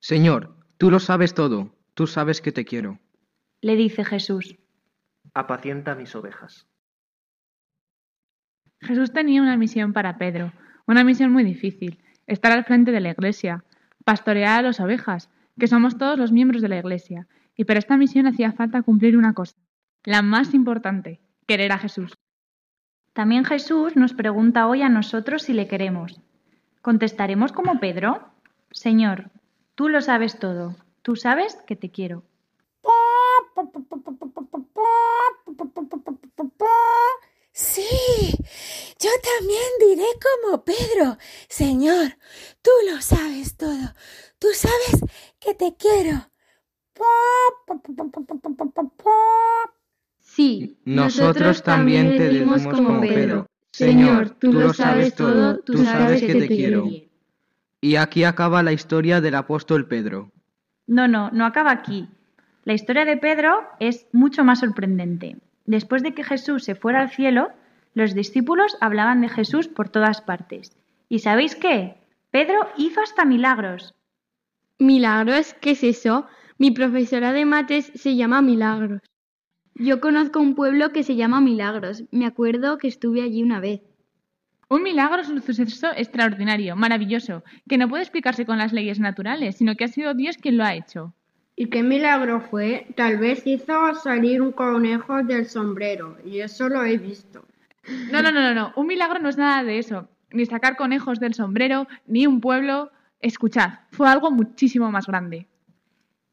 Señor, 0.00 0.54
tú 0.76 0.90
lo 0.90 1.00
sabes 1.00 1.32
todo, 1.32 1.72
tú 1.94 2.06
sabes 2.06 2.42
que 2.42 2.52
te 2.52 2.66
quiero 2.66 2.98
le 3.66 3.74
dice 3.74 4.04
Jesús. 4.04 4.56
Apacienta 5.34 5.96
mis 5.96 6.14
ovejas. 6.14 6.68
Jesús 8.80 9.12
tenía 9.12 9.42
una 9.42 9.56
misión 9.56 9.92
para 9.92 10.18
Pedro, 10.18 10.52
una 10.86 11.02
misión 11.02 11.32
muy 11.32 11.42
difícil, 11.42 11.98
estar 12.28 12.52
al 12.52 12.64
frente 12.64 12.92
de 12.92 13.00
la 13.00 13.10
iglesia, 13.10 13.64
pastorear 14.04 14.60
a 14.60 14.68
las 14.68 14.78
ovejas, 14.78 15.28
que 15.58 15.66
somos 15.66 15.98
todos 15.98 16.16
los 16.16 16.30
miembros 16.30 16.62
de 16.62 16.68
la 16.68 16.78
iglesia, 16.78 17.26
y 17.56 17.64
para 17.64 17.80
esta 17.80 17.96
misión 17.96 18.28
hacía 18.28 18.52
falta 18.52 18.82
cumplir 18.82 19.16
una 19.16 19.34
cosa, 19.34 19.56
la 20.04 20.22
más 20.22 20.54
importante, 20.54 21.18
querer 21.48 21.72
a 21.72 21.78
Jesús. 21.78 22.12
También 23.14 23.44
Jesús 23.44 23.96
nos 23.96 24.14
pregunta 24.14 24.68
hoy 24.68 24.82
a 24.82 24.88
nosotros 24.88 25.42
si 25.42 25.54
le 25.54 25.66
queremos. 25.66 26.20
¿Contestaremos 26.82 27.50
como 27.50 27.80
Pedro? 27.80 28.30
Señor, 28.70 29.30
tú 29.74 29.88
lo 29.88 30.00
sabes 30.02 30.38
todo, 30.38 30.76
tú 31.02 31.16
sabes 31.16 31.56
que 31.66 31.74
te 31.74 31.90
quiero. 31.90 32.22
Sí, 37.52 38.36
yo 39.00 39.10
también 39.30 39.70
diré 39.80 40.04
como 40.26 40.62
Pedro, 40.62 41.16
Señor, 41.48 42.18
tú 42.60 42.70
lo 42.90 43.00
sabes 43.00 43.56
todo, 43.56 43.94
tú 44.38 44.48
sabes 44.52 45.02
que 45.40 45.54
te 45.54 45.74
quiero. 45.74 46.18
Sí, 50.20 50.78
nosotros 50.84 51.62
también 51.62 52.10
te 52.18 52.28
decimos 52.28 52.66
como 52.66 53.00
Pedro, 53.00 53.46
Señor, 53.72 54.30
tú 54.38 54.52
lo 54.52 54.74
sabes 54.74 55.14
todo, 55.14 55.60
tú 55.60 55.82
sabes 55.82 56.20
que 56.20 56.34
te 56.34 56.46
quiero. 56.48 56.84
Y 57.80 57.96
aquí 57.96 58.24
acaba 58.24 58.62
la 58.62 58.72
historia 58.72 59.22
del 59.22 59.34
apóstol 59.36 59.88
Pedro. 59.88 60.30
No, 60.86 61.08
no, 61.08 61.30
no 61.30 61.46
acaba 61.46 61.70
aquí. 61.70 62.06
La 62.66 62.72
historia 62.74 63.04
de 63.04 63.16
Pedro 63.16 63.60
es 63.78 64.08
mucho 64.12 64.42
más 64.42 64.58
sorprendente. 64.58 65.36
Después 65.66 66.02
de 66.02 66.14
que 66.14 66.24
Jesús 66.24 66.64
se 66.64 66.74
fuera 66.74 67.00
al 67.00 67.10
cielo, 67.10 67.52
los 67.94 68.12
discípulos 68.12 68.76
hablaban 68.80 69.20
de 69.20 69.28
Jesús 69.28 69.68
por 69.68 69.88
todas 69.88 70.20
partes. 70.20 70.76
¿Y 71.08 71.20
sabéis 71.20 71.54
qué? 71.54 71.94
Pedro 72.32 72.56
hizo 72.76 73.00
hasta 73.00 73.24
milagros. 73.24 73.94
¿Milagros? 74.80 75.54
¿Qué 75.60 75.70
es 75.70 75.84
eso? 75.84 76.26
Mi 76.58 76.72
profesora 76.72 77.32
de 77.32 77.44
mates 77.44 77.92
se 77.94 78.16
llama 78.16 78.42
Milagros. 78.42 79.00
Yo 79.76 80.00
conozco 80.00 80.40
un 80.40 80.56
pueblo 80.56 80.90
que 80.90 81.04
se 81.04 81.14
llama 81.14 81.40
Milagros. 81.40 82.02
Me 82.10 82.26
acuerdo 82.26 82.78
que 82.78 82.88
estuve 82.88 83.22
allí 83.22 83.44
una 83.44 83.60
vez. 83.60 83.80
Un 84.68 84.82
milagro 84.82 85.20
es 85.22 85.28
un 85.28 85.40
suceso 85.40 85.86
extraordinario, 85.96 86.74
maravilloso, 86.74 87.44
que 87.68 87.78
no 87.78 87.88
puede 87.88 88.02
explicarse 88.02 88.44
con 88.44 88.58
las 88.58 88.72
leyes 88.72 88.98
naturales, 88.98 89.56
sino 89.56 89.76
que 89.76 89.84
ha 89.84 89.88
sido 89.88 90.14
Dios 90.14 90.36
quien 90.36 90.56
lo 90.58 90.64
ha 90.64 90.74
hecho. 90.74 91.14
Y 91.58 91.70
qué 91.70 91.82
milagro 91.82 92.42
fue, 92.42 92.86
tal 92.96 93.16
vez 93.16 93.46
hizo 93.46 93.94
salir 93.94 94.42
un 94.42 94.52
conejo 94.52 95.22
del 95.22 95.46
sombrero, 95.46 96.18
y 96.22 96.40
eso 96.40 96.68
lo 96.68 96.84
he 96.84 96.98
visto. 96.98 97.46
No, 98.12 98.20
no, 98.20 98.30
no, 98.30 98.42
no, 98.42 98.52
no. 98.54 98.72
un 98.76 98.86
milagro 98.86 99.18
no 99.20 99.30
es 99.30 99.38
nada 99.38 99.64
de 99.64 99.78
eso, 99.78 100.06
ni 100.32 100.44
sacar 100.44 100.76
conejos 100.76 101.18
del 101.18 101.32
sombrero, 101.32 101.86
ni 102.06 102.26
un 102.26 102.42
pueblo. 102.42 102.90
Escuchad, 103.20 103.70
fue 103.90 104.06
algo 104.10 104.30
muchísimo 104.30 104.90
más 104.92 105.06
grande. 105.06 105.46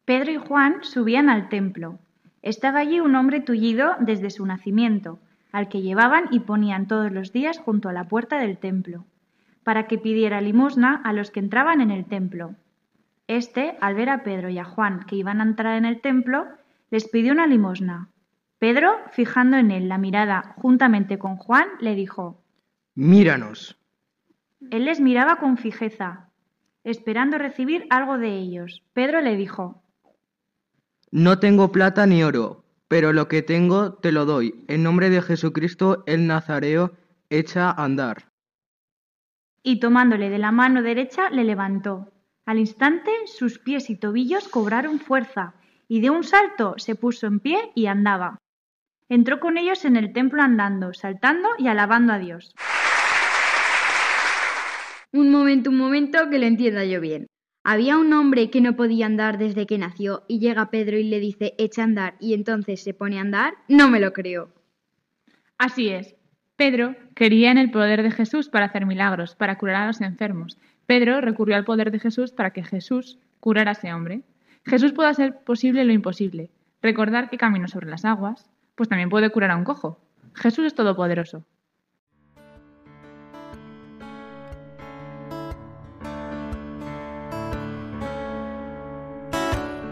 Pedro 0.04 0.32
y 0.32 0.36
Juan 0.38 0.84
subían 0.84 1.30
al 1.30 1.48
templo. 1.48 2.00
Estaba 2.42 2.80
allí 2.80 3.00
un 3.00 3.16
hombre 3.16 3.40
tullido 3.40 3.94
desde 4.02 4.30
su 4.30 4.46
nacimiento, 4.46 5.20
al 5.54 5.70
que 5.70 5.82
llevaban 5.82 6.26
y 6.32 6.40
ponían 6.42 6.86
todos 6.90 7.14
los 7.14 7.32
días 7.32 7.60
junto 7.60 7.88
a 7.88 7.94
la 7.94 8.10
puerta 8.10 8.40
del 8.40 8.58
templo, 8.58 9.06
para 9.64 9.88
que 9.88 9.98
pidiera 9.98 10.42
limosna 10.42 11.00
a 11.02 11.14
los 11.14 11.32
que 11.32 11.40
entraban 11.40 11.80
en 11.80 11.92
el 11.92 12.04
templo. 12.04 12.56
Este, 13.34 13.76
al 13.82 13.96
ver 13.96 14.10
a 14.12 14.22
Pedro 14.24 14.50
y 14.50 14.60
a 14.60 14.64
Juan 14.64 15.06
que 15.08 15.16
iban 15.16 15.42
a 15.42 15.44
entrar 15.44 15.76
en 15.76 15.86
el 15.86 16.02
templo, 16.02 16.46
les 16.92 17.10
pidió 17.10 17.34
una 17.34 17.48
limosna. 17.48 18.10
Pedro, 18.60 18.96
fijando 19.12 19.58
en 19.58 19.72
él 19.72 19.90
la 19.90 19.98
mirada 19.98 20.54
juntamente 20.58 21.18
con 21.18 21.38
Juan, 21.38 21.68
le 21.80 21.96
dijo, 21.96 22.44
Míranos. 22.94 23.76
Él 24.70 24.86
les 24.86 25.00
miraba 25.00 25.38
con 25.38 25.58
fijeza, 25.58 26.30
esperando 26.84 27.40
recibir 27.40 27.88
algo 27.90 28.20
de 28.20 28.38
ellos. 28.38 28.84
Pedro 28.94 29.20
le 29.20 29.36
dijo, 29.36 29.82
No 31.10 31.40
tengo 31.40 31.72
plata 31.72 32.06
ni 32.06 32.24
oro, 32.24 32.64
pero 32.88 33.14
lo 33.14 33.28
que 33.30 33.42
tengo 33.42 33.94
te 33.94 34.12
lo 34.12 34.26
doy. 34.26 34.64
En 34.68 34.84
nombre 34.84 35.10
de 35.10 35.24
Jesucristo 35.24 36.04
el 36.06 36.28
Nazareo, 36.28 36.92
echa 37.32 37.72
a 37.72 37.84
andar. 37.84 38.30
Y 39.64 39.80
tomándole 39.80 40.30
de 40.30 40.38
la 40.38 40.52
mano 40.52 40.84
derecha, 40.84 41.32
le 41.32 41.44
levantó. 41.46 42.10
Al 42.46 42.60
instante 42.60 43.10
sus 43.26 43.58
pies 43.58 43.90
y 43.90 43.96
tobillos 43.96 44.50
cobraron 44.50 45.00
fuerza, 45.00 45.54
y 45.88 46.02
de 46.02 46.10
un 46.10 46.24
salto 46.26 46.76
se 46.78 46.96
puso 46.96 47.26
en 47.28 47.40
pie 47.40 47.58
y 47.74 47.86
andaba. 47.86 48.38
Entró 49.08 49.40
con 49.40 49.58
ellos 49.58 49.86
en 49.86 49.96
el 49.96 50.12
templo 50.12 50.42
andando, 50.42 50.94
saltando 50.94 51.50
y 51.58 51.68
alabando 51.68 52.12
a 52.12 52.20
Dios. 52.20 52.54
Un 55.14 55.32
momento, 55.32 55.70
un 55.70 55.78
momento, 55.78 56.30
que 56.30 56.40
lo 56.40 56.46
entienda 56.46 56.84
yo 56.84 57.00
bien. 57.00 57.28
Había 57.64 57.98
un 57.98 58.12
hombre 58.12 58.50
que 58.50 58.60
no 58.60 58.76
podía 58.76 59.06
andar 59.06 59.38
desde 59.38 59.66
que 59.66 59.78
nació 59.78 60.24
y 60.28 60.40
llega 60.40 60.70
Pedro 60.70 60.98
y 60.98 61.06
le 61.06 61.22
dice 61.22 61.54
echa 61.58 61.82
a 61.82 61.86
andar 61.86 62.16
y 62.20 62.34
entonces 62.34 62.84
se 62.84 62.94
pone 62.94 63.20
a 63.20 63.22
andar. 63.22 63.54
No 63.70 63.90
me 63.90 64.02
lo 64.02 64.12
creo. 64.12 64.50
Así 65.58 65.90
es. 65.90 66.16
Pedro 66.58 66.96
quería 67.16 67.52
en 67.52 67.58
el 67.58 67.72
poder 67.72 68.04
de 68.04 68.12
Jesús 68.12 68.50
para 68.50 68.66
hacer 68.66 68.86
milagros, 68.86 69.36
para 69.36 69.58
curar 69.58 69.84
a 69.84 69.88
los 69.88 70.02
enfermos, 70.02 70.58
Pedro 70.86 71.22
recurrió 71.22 71.56
al 71.56 71.66
poder 71.66 71.92
de 71.92 72.00
Jesús 72.00 72.32
para 72.32 72.52
que 72.52 72.64
Jesús 72.64 73.18
curara 73.40 73.72
a 73.72 73.74
ese 73.74 73.94
hombre. 73.94 74.22
Jesús 74.66 74.92
puede 74.92 75.10
hacer 75.10 75.40
posible 75.44 75.86
lo 75.86 75.94
imposible, 75.94 76.50
recordar 76.82 77.30
que 77.30 77.38
camino 77.38 77.68
sobre 77.68 77.90
las 77.90 78.06
aguas, 78.06 78.50
pues 78.76 78.90
también 78.90 79.10
puede 79.10 79.30
curar 79.30 79.52
a 79.52 79.56
un 79.58 79.64
cojo. 79.64 80.00
Jesús 80.36 80.66
es 80.66 80.76
todopoderoso. 80.76 81.46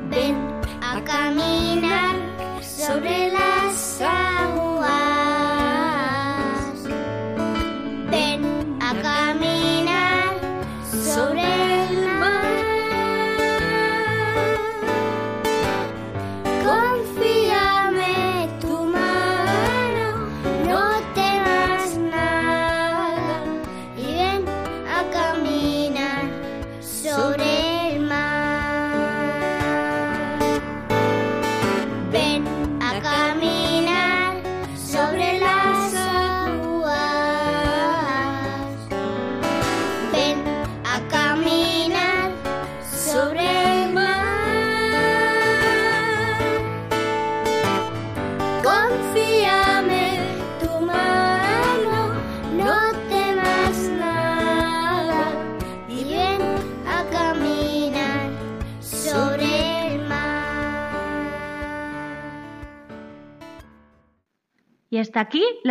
Ven 0.09 0.35
a 0.81 1.01
caminar 1.05 2.61
sobre 2.61 3.31
la 3.31 3.50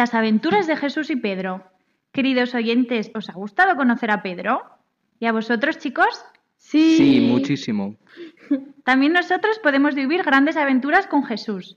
Las 0.01 0.15
aventuras 0.15 0.67
de 0.67 0.79
Jesús 0.79 1.11
y 1.11 1.17
Pedro. 1.17 1.63
Queridos 2.11 2.55
oyentes, 2.55 3.11
¿os 3.15 3.29
ha 3.29 3.35
gustado 3.35 3.77
conocer 3.77 4.11
a 4.11 4.23
Pedro? 4.23 4.63
¿Y 5.19 5.27
a 5.27 5.33
vosotros, 5.33 5.77
chicos? 5.77 6.25
Sí. 6.57 6.97
Sí, 6.97 7.21
muchísimo. 7.31 7.97
También 8.83 9.13
nosotros 9.13 9.59
podemos 9.59 9.95
vivir 9.95 10.23
grandes 10.23 10.57
aventuras 10.57 11.07
con 11.07 11.25
Jesús. 11.27 11.77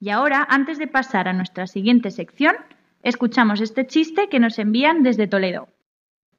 Y 0.00 0.10
ahora, 0.10 0.44
antes 0.50 0.76
de 0.78 0.88
pasar 0.88 1.28
a 1.28 1.32
nuestra 1.34 1.68
siguiente 1.68 2.10
sección, 2.10 2.56
escuchamos 3.04 3.60
este 3.60 3.86
chiste 3.86 4.28
que 4.28 4.40
nos 4.40 4.58
envían 4.58 5.04
desde 5.04 5.28
Toledo. 5.28 5.68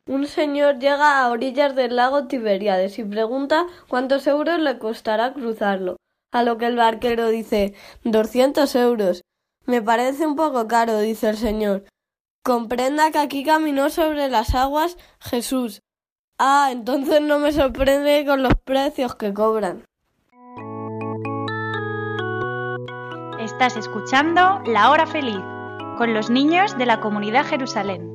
Un 0.08 0.26
señor 0.26 0.78
llega 0.78 1.22
a 1.22 1.30
orillas 1.32 1.74
del 1.74 1.96
lago 1.96 2.28
Tiberíades 2.28 3.00
y 3.00 3.06
pregunta 3.06 3.66
cuántos 3.88 4.28
euros 4.28 4.60
le 4.60 4.78
costará 4.78 5.32
cruzarlo, 5.34 5.96
a 6.34 6.44
lo 6.44 6.58
que 6.58 6.66
el 6.66 6.76
barquero 6.76 7.30
dice 7.30 7.76
¡200 8.04 8.78
euros. 8.82 9.22
Me 9.66 9.82
parece 9.82 10.28
un 10.28 10.36
poco 10.36 10.68
caro, 10.68 11.00
dice 11.00 11.30
el 11.30 11.38
Señor. 11.38 11.86
Comprenda 12.44 13.12
que 13.12 13.20
aquí 13.20 13.46
caminó 13.46 13.90
sobre 13.90 14.28
las 14.28 14.56
aguas 14.56 14.98
Jesús. 15.22 15.80
Ah, 16.38 16.68
entonces 16.72 17.22
no 17.22 17.40
me 17.40 17.54
sorprende 17.54 18.26
con 18.28 18.44
los 18.44 18.56
precios 18.66 19.16
que 19.16 19.34
cobran. 19.34 19.86
Estás 23.40 23.78
escuchando 23.78 24.60
La 24.66 24.92
Hora 24.92 25.06
Feliz 25.08 25.40
con 25.98 26.14
los 26.14 26.30
niños 26.30 26.78
de 26.78 26.86
la 26.86 27.00
comunidad 27.00 27.46
Jerusalén. 27.46 28.10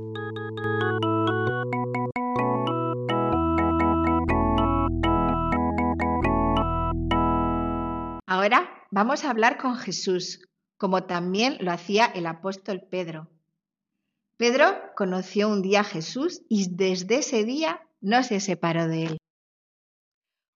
Ahora 8.26 8.68
vamos 8.90 9.24
a 9.24 9.30
hablar 9.30 9.56
con 9.58 9.76
Jesús, 9.76 10.47
como 10.78 11.02
también 11.04 11.56
lo 11.60 11.72
hacía 11.72 12.06
el 12.06 12.26
apóstol 12.26 12.80
Pedro. 12.88 13.28
Pedro 14.38 14.72
conoció 14.96 15.48
un 15.48 15.60
día 15.60 15.80
a 15.80 15.84
Jesús 15.84 16.42
y 16.48 16.70
desde 16.76 17.16
ese 17.18 17.44
día 17.44 17.82
no 18.00 18.22
se 18.22 18.38
separó 18.38 18.86
de 18.86 19.04
él. 19.06 19.18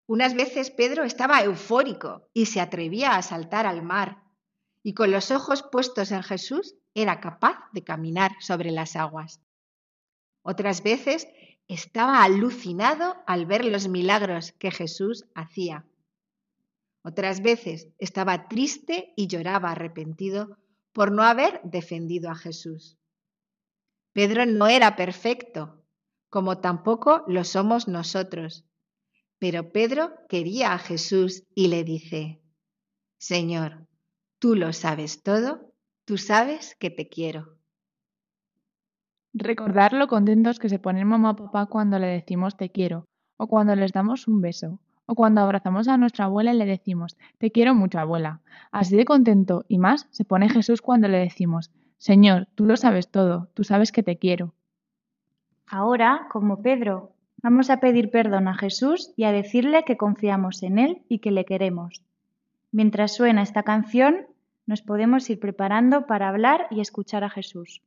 Unas 0.08 0.34
veces 0.34 0.70
Pedro 0.70 1.02
estaba 1.02 1.42
eufórico 1.42 2.28
y 2.32 2.46
se 2.46 2.60
atrevía 2.60 3.16
a 3.16 3.22
saltar 3.22 3.66
al 3.66 3.82
mar, 3.82 4.22
y 4.84 4.94
con 4.94 5.10
los 5.10 5.30
ojos 5.30 5.62
puestos 5.70 6.12
en 6.12 6.22
Jesús 6.22 6.74
era 6.94 7.20
capaz 7.20 7.58
de 7.72 7.82
caminar 7.82 8.30
sobre 8.40 8.70
las 8.70 8.94
aguas. 8.94 9.40
Otras 10.44 10.82
veces 10.82 11.28
estaba 11.66 12.22
alucinado 12.22 13.16
al 13.26 13.46
ver 13.46 13.64
los 13.64 13.88
milagros 13.88 14.52
que 14.52 14.70
Jesús 14.70 15.24
hacía. 15.34 15.84
Otras 17.04 17.42
veces 17.42 17.88
estaba 17.98 18.46
triste 18.48 19.12
y 19.16 19.26
lloraba 19.26 19.72
arrepentido 19.72 20.56
por 20.92 21.10
no 21.10 21.24
haber 21.24 21.60
defendido 21.64 22.30
a 22.30 22.36
Jesús. 22.36 22.96
Pedro 24.12 24.46
no 24.46 24.68
era 24.68 24.94
perfecto, 24.94 25.82
como 26.28 26.58
tampoco 26.58 27.24
lo 27.26 27.42
somos 27.44 27.88
nosotros. 27.88 28.64
Pero 29.40 29.72
Pedro 29.72 30.12
quería 30.28 30.72
a 30.74 30.78
Jesús 30.78 31.42
y 31.54 31.68
le 31.68 31.82
dice, 31.82 32.40
Señor, 33.18 33.88
tú 34.38 34.54
lo 34.54 34.72
sabes 34.72 35.22
todo, 35.22 35.72
tú 36.04 36.18
sabes 36.18 36.76
que 36.78 36.90
te 36.90 37.08
quiero. 37.08 37.56
Recordar 39.34 39.92
lo 39.94 40.06
contentos 40.06 40.60
que 40.60 40.68
se 40.68 40.78
ponen 40.78 41.08
mamá 41.08 41.30
o 41.32 41.36
papá 41.36 41.66
cuando 41.66 41.98
le 41.98 42.06
decimos 42.06 42.56
te 42.56 42.70
quiero 42.70 43.06
o 43.38 43.48
cuando 43.48 43.74
les 43.74 43.92
damos 43.92 44.28
un 44.28 44.40
beso 44.42 44.78
o 45.06 45.12
cuando 45.18 45.40
abrazamos 45.40 45.86
a 45.88 45.96
nuestra 45.98 46.24
abuela 46.26 46.52
y 46.54 46.58
le 46.58 46.66
decimos, 46.66 47.16
te 47.38 47.50
quiero 47.50 47.74
mucho 47.74 47.98
abuela. 47.98 48.40
Así 48.70 48.96
de 48.96 49.04
contento 49.04 49.64
y 49.68 49.78
más 49.78 50.06
se 50.10 50.24
pone 50.24 50.48
Jesús 50.48 50.80
cuando 50.80 51.08
le 51.08 51.18
decimos, 51.18 51.70
Señor, 51.98 52.48
tú 52.54 52.64
lo 52.64 52.76
sabes 52.76 53.10
todo, 53.10 53.48
tú 53.54 53.64
sabes 53.64 53.92
que 53.92 54.02
te 54.02 54.18
quiero. 54.18 54.54
Ahora, 55.66 56.26
como 56.30 56.62
Pedro, 56.62 57.12
vamos 57.42 57.70
a 57.70 57.78
pedir 57.80 58.10
perdón 58.10 58.48
a 58.48 58.54
Jesús 58.56 59.12
y 59.16 59.24
a 59.24 59.32
decirle 59.32 59.84
que 59.84 59.96
confiamos 59.96 60.62
en 60.62 60.78
Él 60.78 61.02
y 61.08 61.18
que 61.20 61.30
le 61.30 61.44
queremos. 61.44 62.04
Mientras 62.70 63.14
suena 63.14 63.42
esta 63.42 63.62
canción, 63.62 64.26
nos 64.66 64.82
podemos 64.82 65.28
ir 65.30 65.38
preparando 65.40 66.06
para 66.06 66.28
hablar 66.28 66.66
y 66.70 66.80
escuchar 66.80 67.24
a 67.24 67.30
Jesús. 67.30 67.82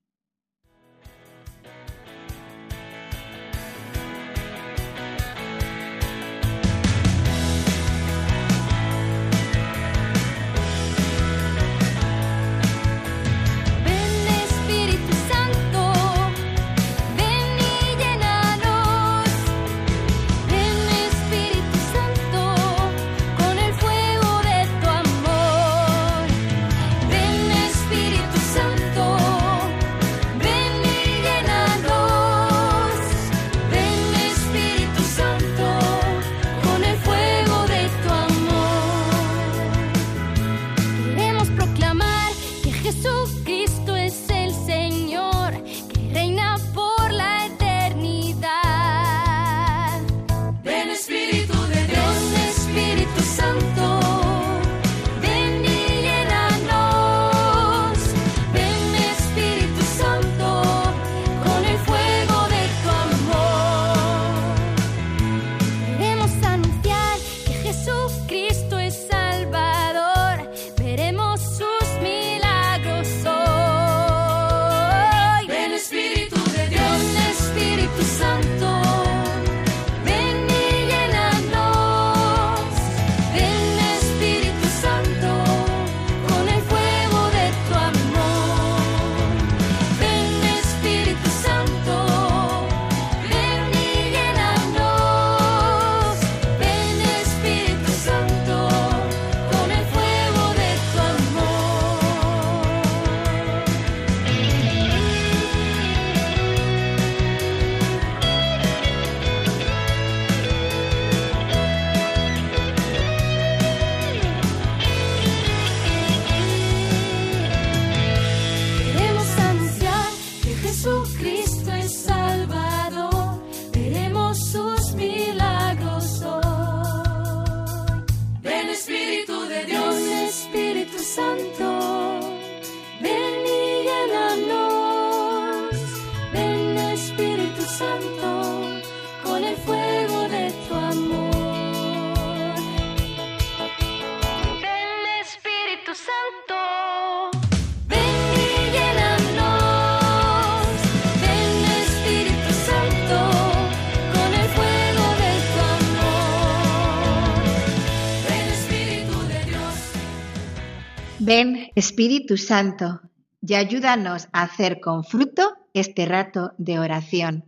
Ven, 161.28 161.72
Espíritu 161.74 162.38
Santo, 162.38 163.02
y 163.42 163.56
ayúdanos 163.56 164.28
a 164.32 164.44
hacer 164.44 164.80
con 164.80 165.04
fruto 165.04 165.54
este 165.74 166.06
rato 166.06 166.52
de 166.60 166.78
oración. 166.78 167.46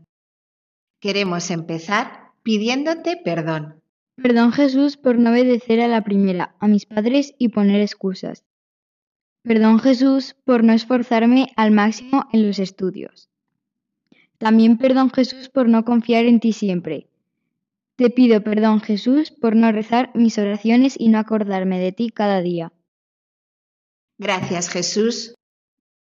Queremos 0.99 1.51
empezar 1.51 2.31
pidiéndote 2.41 3.17
perdón. 3.23 3.75
Perdón 4.15 4.51
Jesús 4.51 4.97
por 4.97 5.19
no 5.19 5.29
obedecer 5.29 5.79
a 5.81 5.87
la 5.87 6.03
primera, 6.03 6.55
a 6.59 6.67
mis 6.67 6.87
padres 6.87 7.35
y 7.37 7.49
poner 7.49 7.79
excusas. 7.81 8.43
Perdón 9.43 9.77
Jesús 9.79 10.35
por 10.43 10.63
no 10.63 10.73
esforzarme 10.73 11.49
al 11.55 11.69
máximo 11.69 12.25
en 12.33 12.47
los 12.47 12.57
estudios. 12.57 13.29
También 14.39 14.79
perdón 14.79 15.11
Jesús 15.11 15.49
por 15.49 15.69
no 15.69 15.85
confiar 15.85 16.25
en 16.25 16.39
ti 16.39 16.51
siempre. 16.51 17.05
Te 17.95 18.09
pido 18.09 18.41
perdón 18.41 18.81
Jesús 18.81 19.29
por 19.29 19.55
no 19.55 19.71
rezar 19.71 20.09
mis 20.15 20.39
oraciones 20.39 20.95
y 20.97 21.09
no 21.09 21.19
acordarme 21.19 21.77
de 21.77 21.91
ti 21.91 22.09
cada 22.09 22.41
día. 22.41 22.71
Gracias 24.19 24.69
Jesús, 24.69 25.35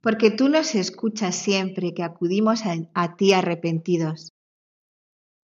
porque 0.01 0.31
tú 0.33 0.49
nos 0.49 0.75
escuchas 0.75 1.37
siempre 1.37 1.94
que 1.94 2.03
acudimos 2.03 2.62
a, 2.94 3.16
ti 3.16 3.33
arrepentidos. 3.33 4.33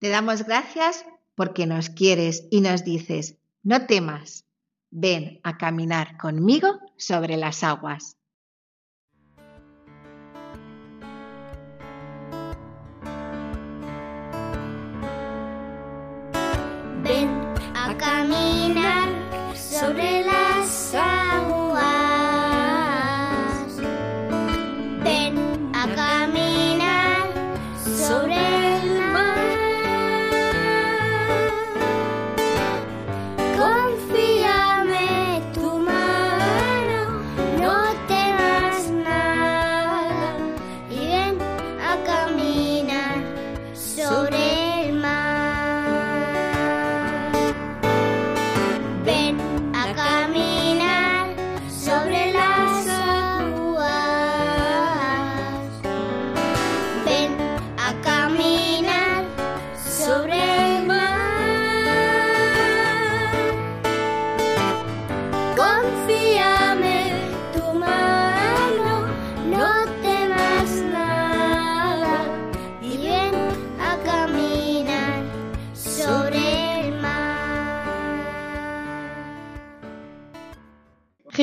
Te 0.01 0.09
damos 0.09 0.45
gracias 0.45 1.07
porque 1.37 1.67
nos 1.67 1.91
quieres 1.91 2.47
y 2.51 2.61
nos 2.63 2.83
dices, 2.85 3.37
no 3.63 3.87
temas, 3.87 4.45
ven 4.91 5.41
a 5.45 5.59
caminar 5.59 6.17
conmigo 6.17 6.69
sobre 6.97 7.37
las 7.37 7.63
aguas. 7.63 8.17
Ven 17.05 17.29
a 17.77 17.95
caminar 17.97 19.57
sobre 19.57 20.25
las 20.25 20.36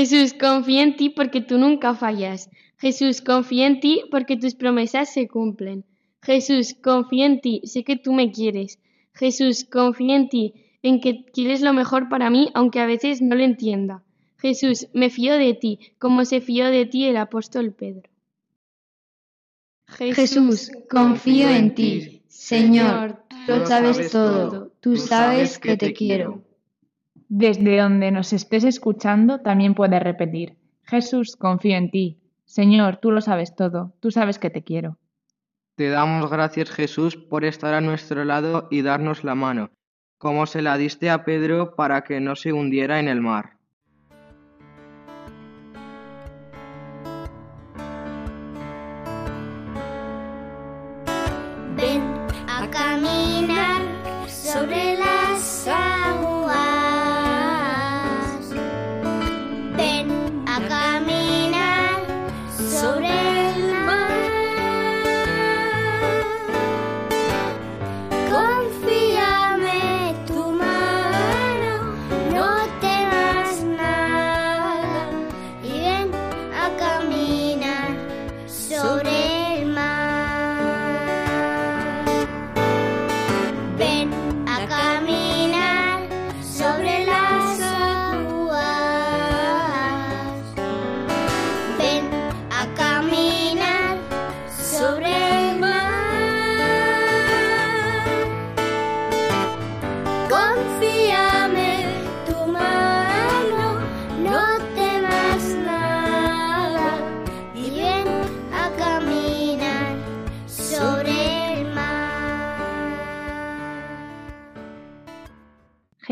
Jesús, 0.06 0.34
confío 0.38 0.82
en 0.82 0.98
ti 0.98 1.08
porque 1.18 1.39
tú 1.39 1.58
nunca 1.58 1.96
fallas. 1.96 2.50
Jesús, 2.78 3.22
confía 3.22 3.68
en 3.68 3.80
ti 3.80 4.02
porque 4.12 4.36
tus 4.36 4.54
promesas 4.54 5.13
se 5.13 5.30
cumplen. 5.30 5.86
Jesús, 6.22 6.76
confía 6.89 7.26
en 7.26 7.39
ti, 7.39 7.62
sé 7.63 7.86
que 7.86 7.96
tú 7.96 8.12
me 8.12 8.30
quieres. 8.30 8.80
Jesús, 9.13 9.63
confío 9.63 10.13
en 10.13 10.28
ti, 10.28 10.46
en 10.82 11.00
que 11.00 11.24
quieres 11.36 11.62
lo 11.62 11.72
mejor 11.72 12.10
para 12.10 12.30
mí, 12.30 12.50
aunque 12.54 12.82
a 12.82 12.86
veces 12.86 13.22
no 13.22 13.34
lo 13.38 13.44
entienda. 13.46 14.04
Jesús, 14.39 14.88
me 14.94 15.10
fío 15.10 15.38
de 15.38 15.54
ti, 15.54 15.80
como 16.00 16.26
se 16.26 16.42
fió 16.42 16.66
de 16.66 16.86
ti 16.86 17.06
el 17.06 17.16
apóstol 17.16 17.72
Pedro. 17.72 18.10
Jesús, 19.88 20.70
confío 20.89 21.48
en 21.50 21.76
ti. 21.76 22.24
Señor, 22.28 23.24
tú 23.48 23.54
lo 23.56 23.66
sabes 23.66 24.12
todo, 24.12 24.74
tú 24.82 24.98
sabes 24.98 25.60
que 25.60 25.78
te 25.78 25.94
quiero. 25.94 26.44
Desde 27.36 27.80
donde 27.80 28.12
nos 28.12 28.32
estés 28.32 28.63
escuchando, 28.63 29.39
también 29.39 29.74
puedes 29.74 30.04
repetir, 30.04 30.56
Jesús, 30.84 31.36
confío 31.36 31.76
en 31.76 31.89
ti. 31.89 32.19
Señor, 32.46 32.98
tú 32.98 33.10
lo 33.10 33.22
sabes 33.22 33.56
todo, 33.56 33.91
tú 34.00 34.12
sabes 34.12 34.38
que 34.38 34.52
te 34.52 34.62
quiero. 34.63 35.00
Te 35.76 35.89
damos 35.89 36.30
gracias, 36.30 36.69
Jesús, 36.69 37.15
por 37.17 37.43
estar 37.43 37.74
a 37.74 37.82
nuestro 37.82 38.24
lado 38.24 38.67
y 38.69 38.84
darnos 38.84 39.24
la 39.24 39.34
mano, 39.34 39.72
como 40.19 40.46
se 40.46 40.62
la 40.62 40.78
diste 40.78 41.10
a 41.10 41.26
Pedro 41.26 41.74
para 41.76 42.04
que 42.04 42.19
no 42.19 42.36
se 42.36 42.54
hundiera 42.54 43.00
en 43.00 43.08
el 43.08 43.19
mar. 43.22 43.58
Ven 51.78 52.04
a 52.48 52.67
caminar 52.69 53.82
sobre 54.30 54.98
la 55.00 55.23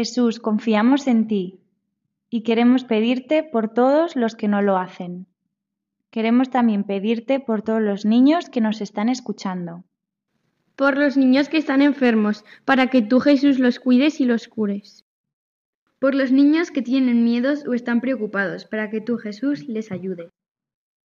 Jesús, 0.05 0.39
confiamos 0.39 1.05
en 1.05 1.27
ti 1.27 1.59
y 2.27 2.41
queremos 2.41 2.85
pedirte 2.85 3.43
por 3.43 3.71
todos 3.71 4.15
los 4.15 4.35
que 4.35 4.47
no 4.47 4.63
lo 4.63 4.77
hacen. 4.77 5.27
Queremos 6.09 6.49
también 6.49 6.85
pedirte 6.85 7.39
por 7.39 7.61
todos 7.61 7.83
los 7.83 8.03
niños 8.03 8.49
que 8.49 8.61
nos 8.61 8.81
están 8.81 9.09
escuchando. 9.09 9.83
Por 10.75 10.97
los 10.97 11.17
niños 11.17 11.49
que 11.49 11.57
están 11.59 11.83
enfermos, 11.83 12.43
para 12.65 12.87
que 12.87 13.03
tú 13.03 13.19
Jesús 13.19 13.59
los 13.59 13.77
cuides 13.79 14.19
y 14.21 14.25
los 14.25 14.47
cures. 14.47 15.05
Por 15.99 16.15
los 16.15 16.31
niños 16.31 16.71
que 16.71 16.81
tienen 16.81 17.23
miedos 17.23 17.63
o 17.67 17.75
están 17.75 18.01
preocupados, 18.01 18.65
para 18.65 18.89
que 18.89 19.01
tú 19.01 19.19
Jesús 19.19 19.67
les 19.67 19.91
ayude. 19.91 20.29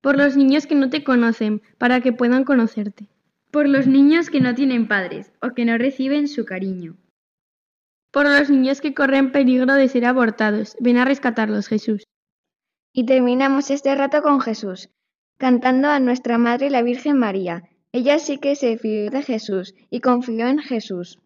Por 0.01 0.17
los 0.17 0.39
niños 0.39 0.67
que 0.67 0.75
no 0.75 0.89
te 0.89 1.05
conocen, 1.05 1.61
para 1.77 2.01
que 2.01 2.15
puedan 2.15 2.45
conocerte. 2.45 3.11
Por 3.51 3.69
los 3.69 3.87
niños 3.87 4.31
que 4.31 4.41
no 4.41 4.55
tienen 4.55 4.89
padres 4.89 5.33
o 5.43 5.51
que 5.51 5.67
no 5.67 5.77
reciben 5.77 6.29
su 6.29 6.47
cariño 6.47 6.97
por 8.17 8.25
los 8.25 8.49
niños 8.49 8.81
que 8.81 8.95
corren 8.95 9.31
peligro 9.31 9.75
de 9.75 9.89
ser 9.89 10.07
abortados. 10.07 10.75
Ven 10.81 10.97
a 10.97 11.05
rescatarlos, 11.05 11.69
Jesús. 11.69 12.05
Y 12.91 13.05
terminamos 13.05 13.71
este 13.71 13.95
rato 13.95 14.23
con 14.23 14.41
Jesús, 14.41 14.89
cantando 15.37 15.89
a 15.91 16.01
nuestra 16.01 16.39
Madre 16.39 16.71
la 16.71 16.81
Virgen 16.81 17.19
María. 17.19 17.65
Ella 17.93 18.19
sí 18.19 18.39
que 18.39 18.57
se 18.57 18.79
fió 18.79 19.11
de 19.11 19.23
Jesús 19.23 19.75
y 19.91 20.01
confió 20.01 20.47
en 20.47 20.61
Jesús. 20.61 21.19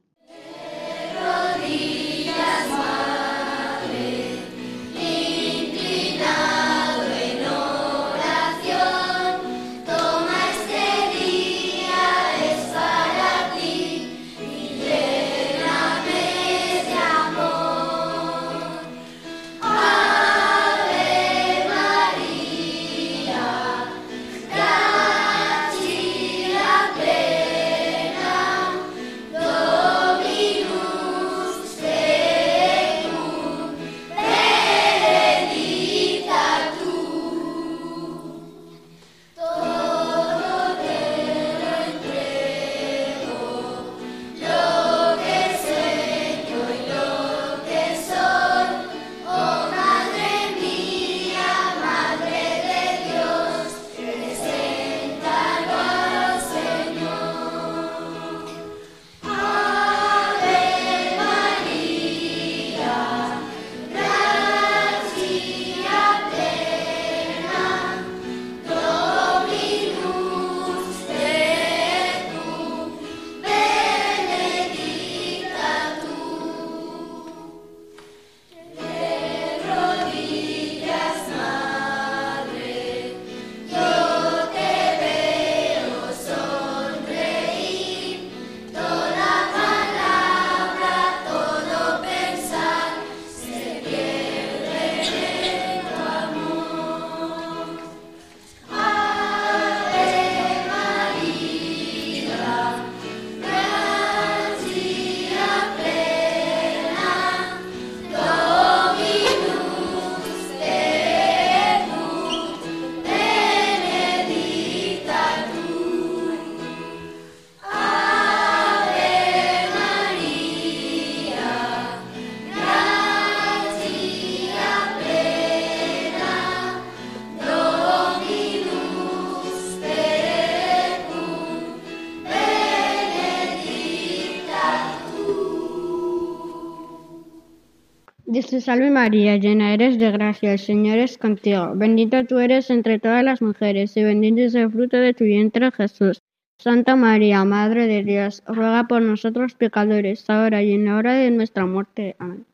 salve 138.60 138.90
María, 138.90 139.36
llena 139.36 139.72
eres 139.72 139.98
de 139.98 140.10
gracia, 140.10 140.52
el 140.52 140.58
Señor 140.58 140.98
es 140.98 141.18
contigo. 141.18 141.72
Bendita 141.74 142.24
tú 142.24 142.38
eres 142.38 142.70
entre 142.70 142.98
todas 142.98 143.22
las 143.24 143.42
mujeres, 143.42 143.96
y 143.96 144.02
bendito 144.04 144.42
es 144.42 144.54
el 144.54 144.70
fruto 144.70 144.96
de 144.96 145.14
tu 145.14 145.24
vientre 145.24 145.70
Jesús. 145.72 146.20
Santa 146.58 146.94
María, 146.96 147.44
Madre 147.44 147.86
de 147.86 148.02
Dios, 148.02 148.42
ruega 148.46 148.84
por 148.84 149.02
nosotros 149.02 149.54
pecadores, 149.54 150.28
ahora 150.28 150.62
y 150.62 150.74
en 150.74 150.84
la 150.86 150.96
hora 150.96 151.14
de 151.14 151.30
nuestra 151.30 151.64
muerte. 151.66 152.16
Amén. 152.18 152.44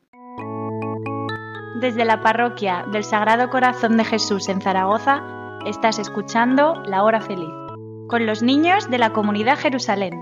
Desde 1.81 2.05
la 2.05 2.21
parroquia 2.21 2.85
del 2.91 3.03
Sagrado 3.03 3.49
Corazón 3.49 3.97
de 3.97 4.05
Jesús 4.05 4.49
en 4.49 4.61
Zaragoza, 4.61 5.21
estás 5.67 5.99
escuchando 5.99 6.81
La 6.87 7.03
Hora 7.03 7.21
Feliz, 7.21 7.49
con 8.07 8.25
los 8.25 8.41
niños 8.41 8.89
de 8.89 8.97
la 8.97 9.11
comunidad 9.11 9.59
Jerusalén 9.59 10.13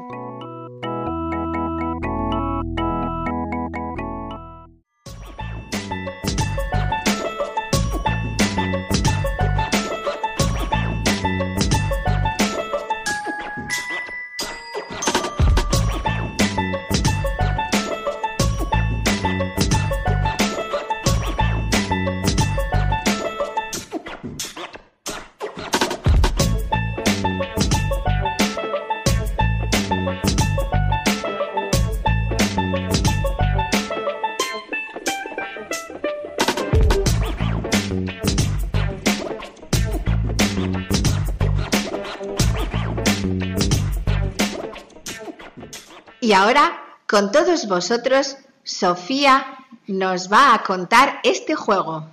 ahora, 46.46 46.78
con 47.10 47.32
todos 47.32 47.68
vosotros, 47.68 48.38
Sofía 48.62 49.44
nos 49.88 50.32
va 50.32 50.54
a 50.54 50.62
contar 50.62 51.16
este 51.24 51.56
juego. 51.56 52.06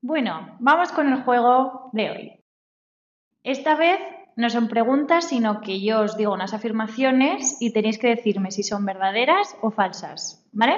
Bueno, 0.00 0.54
vamos 0.60 0.92
con 0.92 1.12
el 1.12 1.24
juego 1.24 1.90
de 1.92 2.10
hoy. 2.10 2.40
Esta 3.42 3.74
vez 3.74 3.98
no 4.36 4.50
son 4.50 4.68
preguntas, 4.68 5.24
sino 5.26 5.60
que 5.62 5.80
yo 5.80 6.00
os 6.02 6.16
digo 6.16 6.32
unas 6.32 6.54
afirmaciones 6.54 7.56
y 7.58 7.72
tenéis 7.72 7.98
que 7.98 8.06
decirme 8.14 8.52
si 8.52 8.62
son 8.62 8.84
verdaderas 8.86 9.56
o 9.62 9.72
falsas, 9.72 10.46
¿vale? 10.52 10.76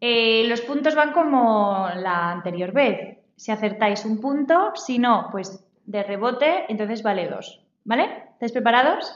Eh, 0.00 0.44
los 0.48 0.60
puntos 0.62 0.96
van 0.96 1.12
como 1.12 1.88
la 1.94 2.32
anterior 2.32 2.72
vez. 2.72 3.18
Si 3.36 3.52
acertáis 3.52 4.04
un 4.04 4.20
punto, 4.20 4.72
si 4.74 4.98
no, 4.98 5.28
pues 5.30 5.64
de 5.86 6.02
rebote, 6.02 6.64
entonces 6.68 7.04
vale 7.04 7.28
dos, 7.28 7.64
¿vale? 7.84 8.04
¿Estáis 8.32 8.50
preparados? 8.52 9.14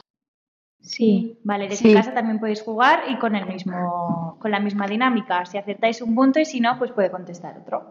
Sí, 0.83 1.39
vale, 1.45 1.69
desde 1.69 1.93
casa 1.93 2.13
también 2.13 2.39
podéis 2.39 2.61
jugar 2.61 3.05
y 3.07 3.17
con 3.17 3.37
el 3.37 3.45
mismo, 3.47 4.37
con 4.39 4.51
la 4.51 4.59
misma 4.59 4.85
dinámica. 4.85 5.45
Si 5.45 5.57
acertáis 5.57 6.01
un 6.01 6.13
punto 6.13 6.41
y 6.41 6.45
si 6.45 6.59
no, 6.59 6.77
pues 6.77 6.91
puede 6.91 7.09
contestar 7.09 7.57
otro. 7.57 7.89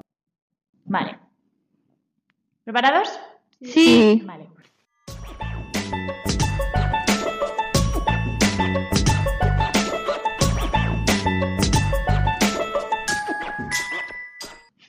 Vale. 0.84 1.18
¿Preparados? 2.64 3.08
sí. 3.62 4.22
Vale. 4.26 4.46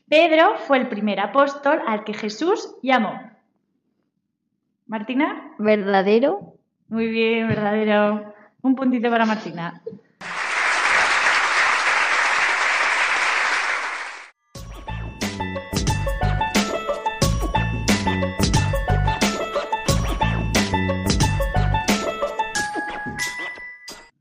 Pedro 0.09 0.57
fue 0.67 0.77
el 0.77 0.89
primer 0.89 1.19
apóstol 1.21 1.81
al 1.87 2.03
que 2.03 2.13
Jesús 2.13 2.75
llamó. 2.83 3.13
Martina. 4.87 5.53
Verdadero. 5.57 6.52
Muy 6.93 7.07
bien, 7.07 7.47
verdadero. 7.47 8.35
Un 8.61 8.75
puntito 8.75 9.09
para 9.09 9.25
Martina. 9.25 9.81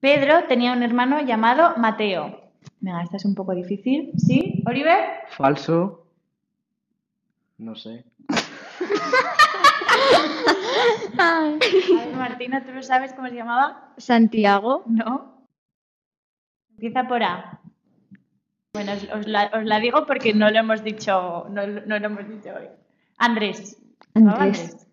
Pedro 0.01 0.45
tenía 0.49 0.73
un 0.73 0.83
hermano 0.83 1.21
llamado 1.21 1.77
Mateo. 1.77 2.41
Venga, 2.81 3.03
esta 3.03 3.19
es 3.19 3.27
un 3.27 3.35
poco 3.35 3.53
difícil. 3.55 4.13
¿Sí, 4.17 4.65
Oliver? 4.67 4.99
Falso. 5.37 6.07
No 7.59 7.75
sé. 7.75 8.07
Martina, 12.19 12.65
¿tú 12.65 12.73
no 12.73 12.83
sabes 12.83 13.13
cómo 13.15 13.29
se 13.29 13.35
llamaba? 13.35 13.93
Santiago. 13.97 14.85
¿No? 14.87 15.49
Empieza 16.73 17.07
por 17.07 17.23
A. 17.23 17.61
Bueno, 18.75 18.93
os, 19.15 19.27
la, 19.27 19.81
digo 19.81 20.07
porque 20.07 20.33
no 20.33 20.51
lo 20.51 20.59
hemos 20.59 20.83
dicho, 20.83 21.47
no, 21.51 21.67
lo 21.67 21.95
hemos 21.97 22.29
dicho 22.29 22.49
hoy. 22.57 22.69
Andrés. 23.19 23.77
Andrés. 24.15 24.87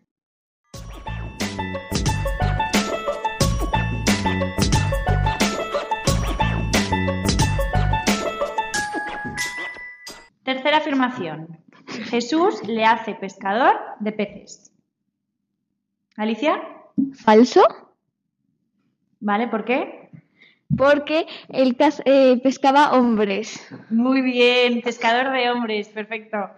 Tercera 10.43 10.77
afirmación. 10.77 11.59
Jesús 11.87 12.61
le 12.67 12.83
hace 12.85 13.13
pescador 13.15 13.77
de 13.99 14.11
peces. 14.11 14.68
Alicia. 16.19 16.59
Falso. 17.13 17.61
¿Vale? 19.21 19.47
¿Por 19.47 19.63
qué? 19.63 20.09
Porque 20.77 21.25
él 21.47 21.77
eh, 22.03 22.37
pescaba 22.43 22.91
hombres. 22.91 23.65
Muy 23.89 24.19
bien, 24.21 24.81
pescador 24.81 25.31
de 25.31 25.49
hombres, 25.49 25.87
perfecto. 25.87 26.49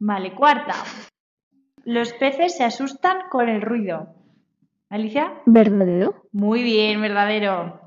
Vale, 0.00 0.34
cuarta. 0.34 0.74
Los 1.84 2.12
peces 2.14 2.56
se 2.56 2.64
asustan 2.64 3.28
con 3.30 3.48
el 3.48 3.62
ruido. 3.62 4.12
Alicia. 4.90 5.34
Verdadero. 5.44 6.14
Muy 6.32 6.62
bien, 6.62 7.02
verdadero. 7.02 7.78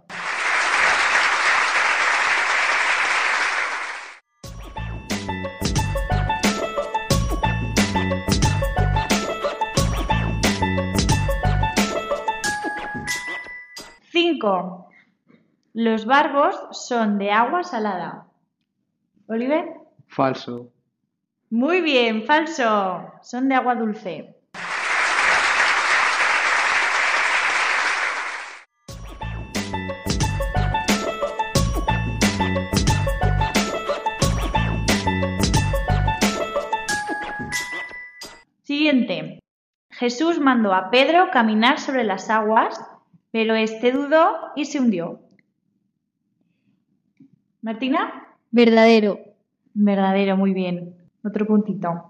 Cinco. 14.11 14.89
Los 15.73 16.05
barbos 16.05 16.61
son 16.71 17.17
de 17.17 17.31
agua 17.31 17.63
salada. 17.63 18.27
Oliver. 19.27 19.67
Falso. 20.07 20.67
Muy 21.49 21.81
bien, 21.81 22.25
falso. 22.27 23.11
Son 23.23 23.49
de 23.49 23.55
agua 23.55 23.73
dulce. 23.73 24.35
Siguiente. 38.71 39.37
Jesús 39.89 40.39
mandó 40.39 40.73
a 40.73 40.89
Pedro 40.91 41.25
caminar 41.33 41.77
sobre 41.77 42.05
las 42.05 42.29
aguas, 42.29 42.79
pero 43.29 43.53
este 43.53 43.91
dudó 43.91 44.37
y 44.55 44.63
se 44.63 44.79
hundió. 44.79 45.19
Martina. 47.61 48.29
Verdadero. 48.49 49.19
Verdadero, 49.73 50.37
muy 50.37 50.53
bien. 50.53 50.95
Otro 51.21 51.45
puntito. 51.45 52.01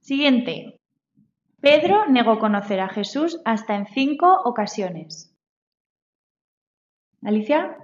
Siguiente. 0.00 0.79
Pedro 1.60 2.06
negó 2.08 2.38
conocer 2.38 2.80
a 2.80 2.88
Jesús 2.88 3.38
hasta 3.44 3.76
en 3.76 3.86
cinco 3.86 4.40
ocasiones. 4.44 5.30
Alicia. 7.22 7.76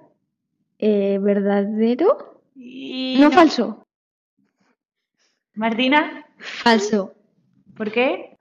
Eh, 0.79 1.19
¿Verdadero? 1.21 2.41
no 2.55 3.31
falso. 3.31 3.87
Martina. 5.55 6.27
Falso. 6.39 7.13
¿Por 7.77 7.93
qué? 7.93 8.37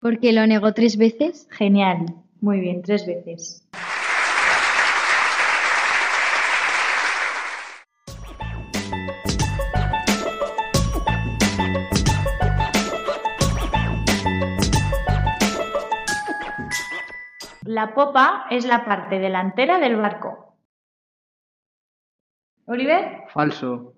Porque 0.00 0.32
lo 0.32 0.46
negó 0.46 0.72
tres 0.72 0.96
veces. 0.96 1.48
Genial. 1.50 2.06
Muy 2.40 2.60
bien, 2.60 2.82
tres 2.82 3.06
veces. 3.06 3.68
La 17.80 17.94
popa 17.94 18.44
es 18.50 18.66
la 18.66 18.84
parte 18.84 19.18
delantera 19.18 19.78
del 19.78 19.96
barco. 19.96 20.54
¿Oliver? 22.66 23.22
Falso. 23.32 23.94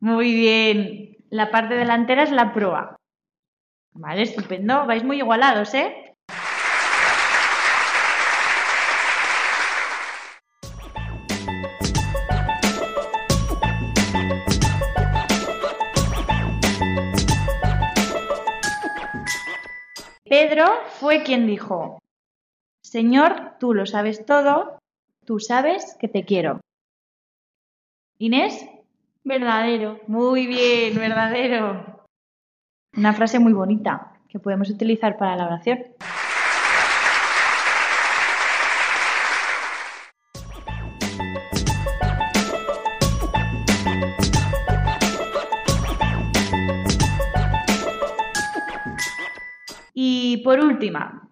Muy 0.00 0.34
bien. 0.34 1.16
La 1.30 1.50
parte 1.50 1.74
delantera 1.74 2.22
es 2.24 2.30
la 2.30 2.52
proa. 2.52 2.94
Vale, 3.94 4.20
estupendo. 4.20 4.84
Vais 4.84 5.04
muy 5.04 5.16
igualados, 5.16 5.72
¿eh? 5.72 6.12
Pedro 20.28 20.64
fue 21.00 21.22
quien 21.22 21.46
dijo, 21.46 22.01
Señor, 22.92 23.52
tú 23.58 23.72
lo 23.72 23.86
sabes 23.86 24.26
todo, 24.26 24.78
tú 25.24 25.40
sabes 25.40 25.96
que 25.98 26.08
te 26.08 26.26
quiero. 26.26 26.60
Inés, 28.18 28.66
verdadero, 29.24 29.98
muy 30.08 30.46
bien, 30.46 30.94
verdadero. 30.96 32.04
Una 32.94 33.14
frase 33.14 33.38
muy 33.38 33.54
bonita 33.54 34.12
que 34.28 34.38
podemos 34.38 34.68
utilizar 34.68 35.16
para 35.16 35.36
la 35.36 35.46
oración. 35.46 35.78
Y 49.94 50.42
por 50.44 50.60
última, 50.60 51.26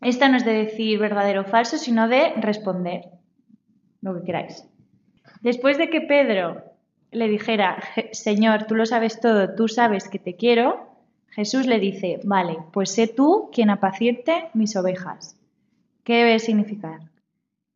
esta 0.00 0.28
no 0.28 0.36
es 0.38 0.44
de 0.44 0.52
decir 0.54 0.98
verdadero 0.98 1.42
o 1.42 1.44
falso, 1.44 1.76
sino 1.76 2.08
de 2.08 2.32
responder 2.36 3.06
lo 4.00 4.14
que 4.14 4.24
queráis. 4.24 4.64
Después 5.42 5.76
de 5.76 5.90
que 5.90 6.00
Pedro 6.00 6.62
le 7.10 7.28
dijera, 7.28 7.82
Señor, 8.12 8.64
tú 8.64 8.74
lo 8.74 8.86
sabes 8.86 9.20
todo, 9.20 9.54
tú 9.54 9.68
sabes 9.68 10.08
que 10.08 10.18
te 10.18 10.36
quiero, 10.36 10.86
Jesús 11.30 11.66
le 11.66 11.78
dice, 11.78 12.18
vale, 12.24 12.56
pues 12.72 12.92
sé 12.92 13.08
tú 13.08 13.50
quien 13.52 13.68
apaciente 13.68 14.48
mis 14.54 14.74
ovejas. 14.74 15.36
¿Qué 16.02 16.16
debe 16.24 16.38
significar? 16.38 17.00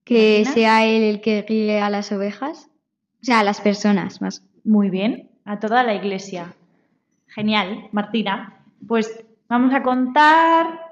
Que 0.05 0.45
sea 0.47 0.87
él 0.87 1.03
el 1.03 1.20
que 1.20 1.43
guíe 1.47 1.81
a 1.81 1.91
las 1.91 2.11
ovejas, 2.11 2.68
o 3.22 3.25
sea, 3.25 3.41
a 3.41 3.45
las 3.45 3.61
personas 3.61 4.20
más. 4.22 4.43
Muy 4.64 4.89
bien, 4.89 5.31
a 5.45 5.61
toda 5.61 5.83
la 5.83 5.95
iglesia. 5.95 6.55
Genial, 7.27 7.87
Martina. 7.93 8.55
Pues 8.87 9.22
vamos 9.49 9.75
a 9.75 9.83
contar 9.83 10.84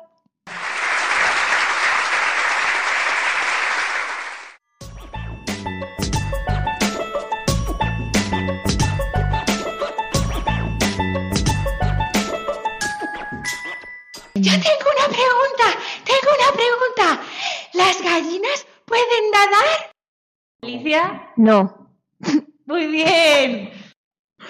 No. 21.36 21.90
Muy 22.66 22.86
bien. 22.86 23.70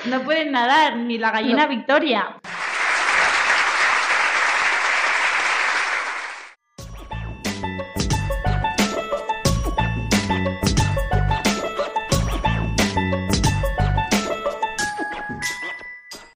No 0.06 0.20
pueden 0.22 0.52
nadar, 0.52 0.96
ni 0.96 1.18
la 1.18 1.30
gallina 1.30 1.66
Victoria. 1.66 2.36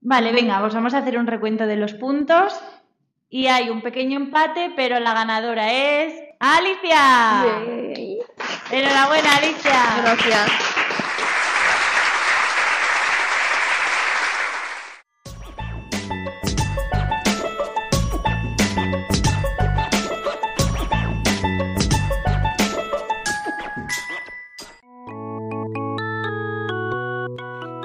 Vale, 0.09 0.31
venga, 0.33 0.61
pues 0.61 0.73
vamos 0.73 0.95
a 0.95 0.99
hacer 0.99 1.19
un 1.19 1.27
recuento 1.27 1.67
de 1.67 1.77
los 1.77 1.93
puntos. 1.95 2.59
Y 3.29 3.49
hay 3.49 3.71
un 3.71 3.83
pequeño 3.83 4.17
empate, 4.21 4.73
pero 4.77 5.01
la 5.01 5.13
ganadora 5.13 5.73
es 5.73 6.15
Alicia. 6.39 7.45
Enhorabuena, 8.71 9.37
Alicia. 9.37 10.03
Gracias. 10.03 10.51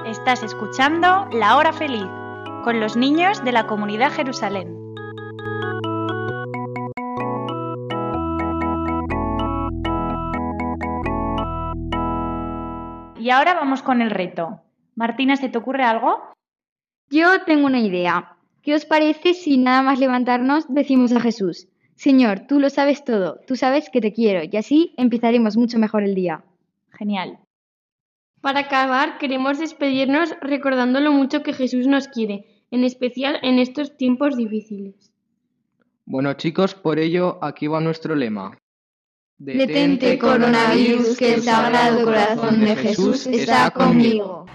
Estás 0.06 0.42
escuchando 0.42 1.28
La 1.32 1.56
Hora 1.56 1.72
Feliz 1.72 2.04
con 2.64 2.80
los 2.80 2.96
niños 2.96 3.44
de 3.44 3.52
la 3.52 3.66
comunidad 3.68 4.12
Jerusalén. 4.12 4.81
y 13.22 13.30
ahora 13.30 13.54
vamos 13.54 13.82
con 13.82 14.02
el 14.02 14.10
reto. 14.10 14.60
Martina, 14.96 15.36
¿se 15.36 15.48
te 15.48 15.56
ocurre 15.56 15.84
algo? 15.84 16.18
Yo 17.08 17.44
tengo 17.46 17.66
una 17.66 17.78
idea. 17.78 18.36
¿Qué 18.62 18.74
os 18.74 18.84
parece 18.84 19.34
si 19.34 19.58
nada 19.58 19.80
más 19.82 20.00
levantarnos 20.00 20.64
decimos 20.72 21.12
a 21.12 21.20
Jesús, 21.20 21.68
Señor, 21.94 22.40
tú 22.48 22.58
lo 22.58 22.68
sabes 22.68 23.04
todo, 23.04 23.38
tú 23.46 23.54
sabes 23.54 23.90
que 23.90 24.00
te 24.00 24.12
quiero, 24.12 24.42
y 24.50 24.56
así 24.56 24.92
empezaremos 24.96 25.56
mucho 25.56 25.78
mejor 25.78 26.02
el 26.02 26.16
día? 26.16 26.42
Genial. 26.90 27.38
Para 28.40 28.60
acabar, 28.60 29.18
queremos 29.18 29.60
despedirnos 29.60 30.34
recordando 30.40 30.98
lo 30.98 31.12
mucho 31.12 31.44
que 31.44 31.52
Jesús 31.52 31.86
nos 31.86 32.08
quiere, 32.08 32.64
en 32.72 32.82
especial 32.82 33.38
en 33.42 33.60
estos 33.60 33.96
tiempos 33.96 34.36
difíciles. 34.36 35.12
Bueno 36.06 36.34
chicos, 36.34 36.74
por 36.74 36.98
ello 36.98 37.38
aquí 37.42 37.68
va 37.68 37.80
nuestro 37.80 38.16
lema. 38.16 38.58
Detente 39.60 40.10
coronavirus, 40.20 41.16
que 41.18 41.34
el 41.34 41.42
sagrado 41.42 42.04
corazón 42.04 42.60
de 42.60 42.76
Jesús 42.76 43.26
está 43.26 43.68
conmigo. 43.72 44.46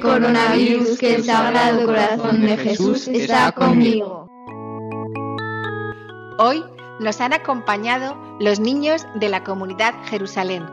coronavirus 0.00 0.98
que 0.98 1.16
el 1.16 1.26
Corazón 1.86 2.40
de 2.42 2.56
Jesús 2.56 3.06
está 3.08 3.52
conmigo. 3.52 4.26
Hoy 6.38 6.62
nos 7.00 7.20
han 7.20 7.32
acompañado 7.34 8.16
los 8.40 8.58
niños 8.60 9.06
de 9.16 9.28
la 9.28 9.44
comunidad 9.44 9.94
Jerusalén. 10.08 10.64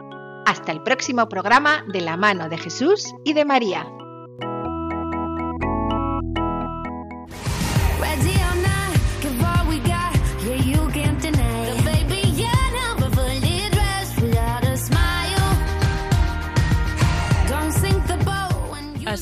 Hasta 0.46 0.72
el 0.72 0.82
próximo 0.84 1.28
programa 1.28 1.84
de 1.91 2.02
la 2.02 2.16
mano 2.18 2.48
de 2.50 2.58
Jesús 2.58 3.14
y 3.26 3.34
de 3.34 3.46
María. 3.46 3.86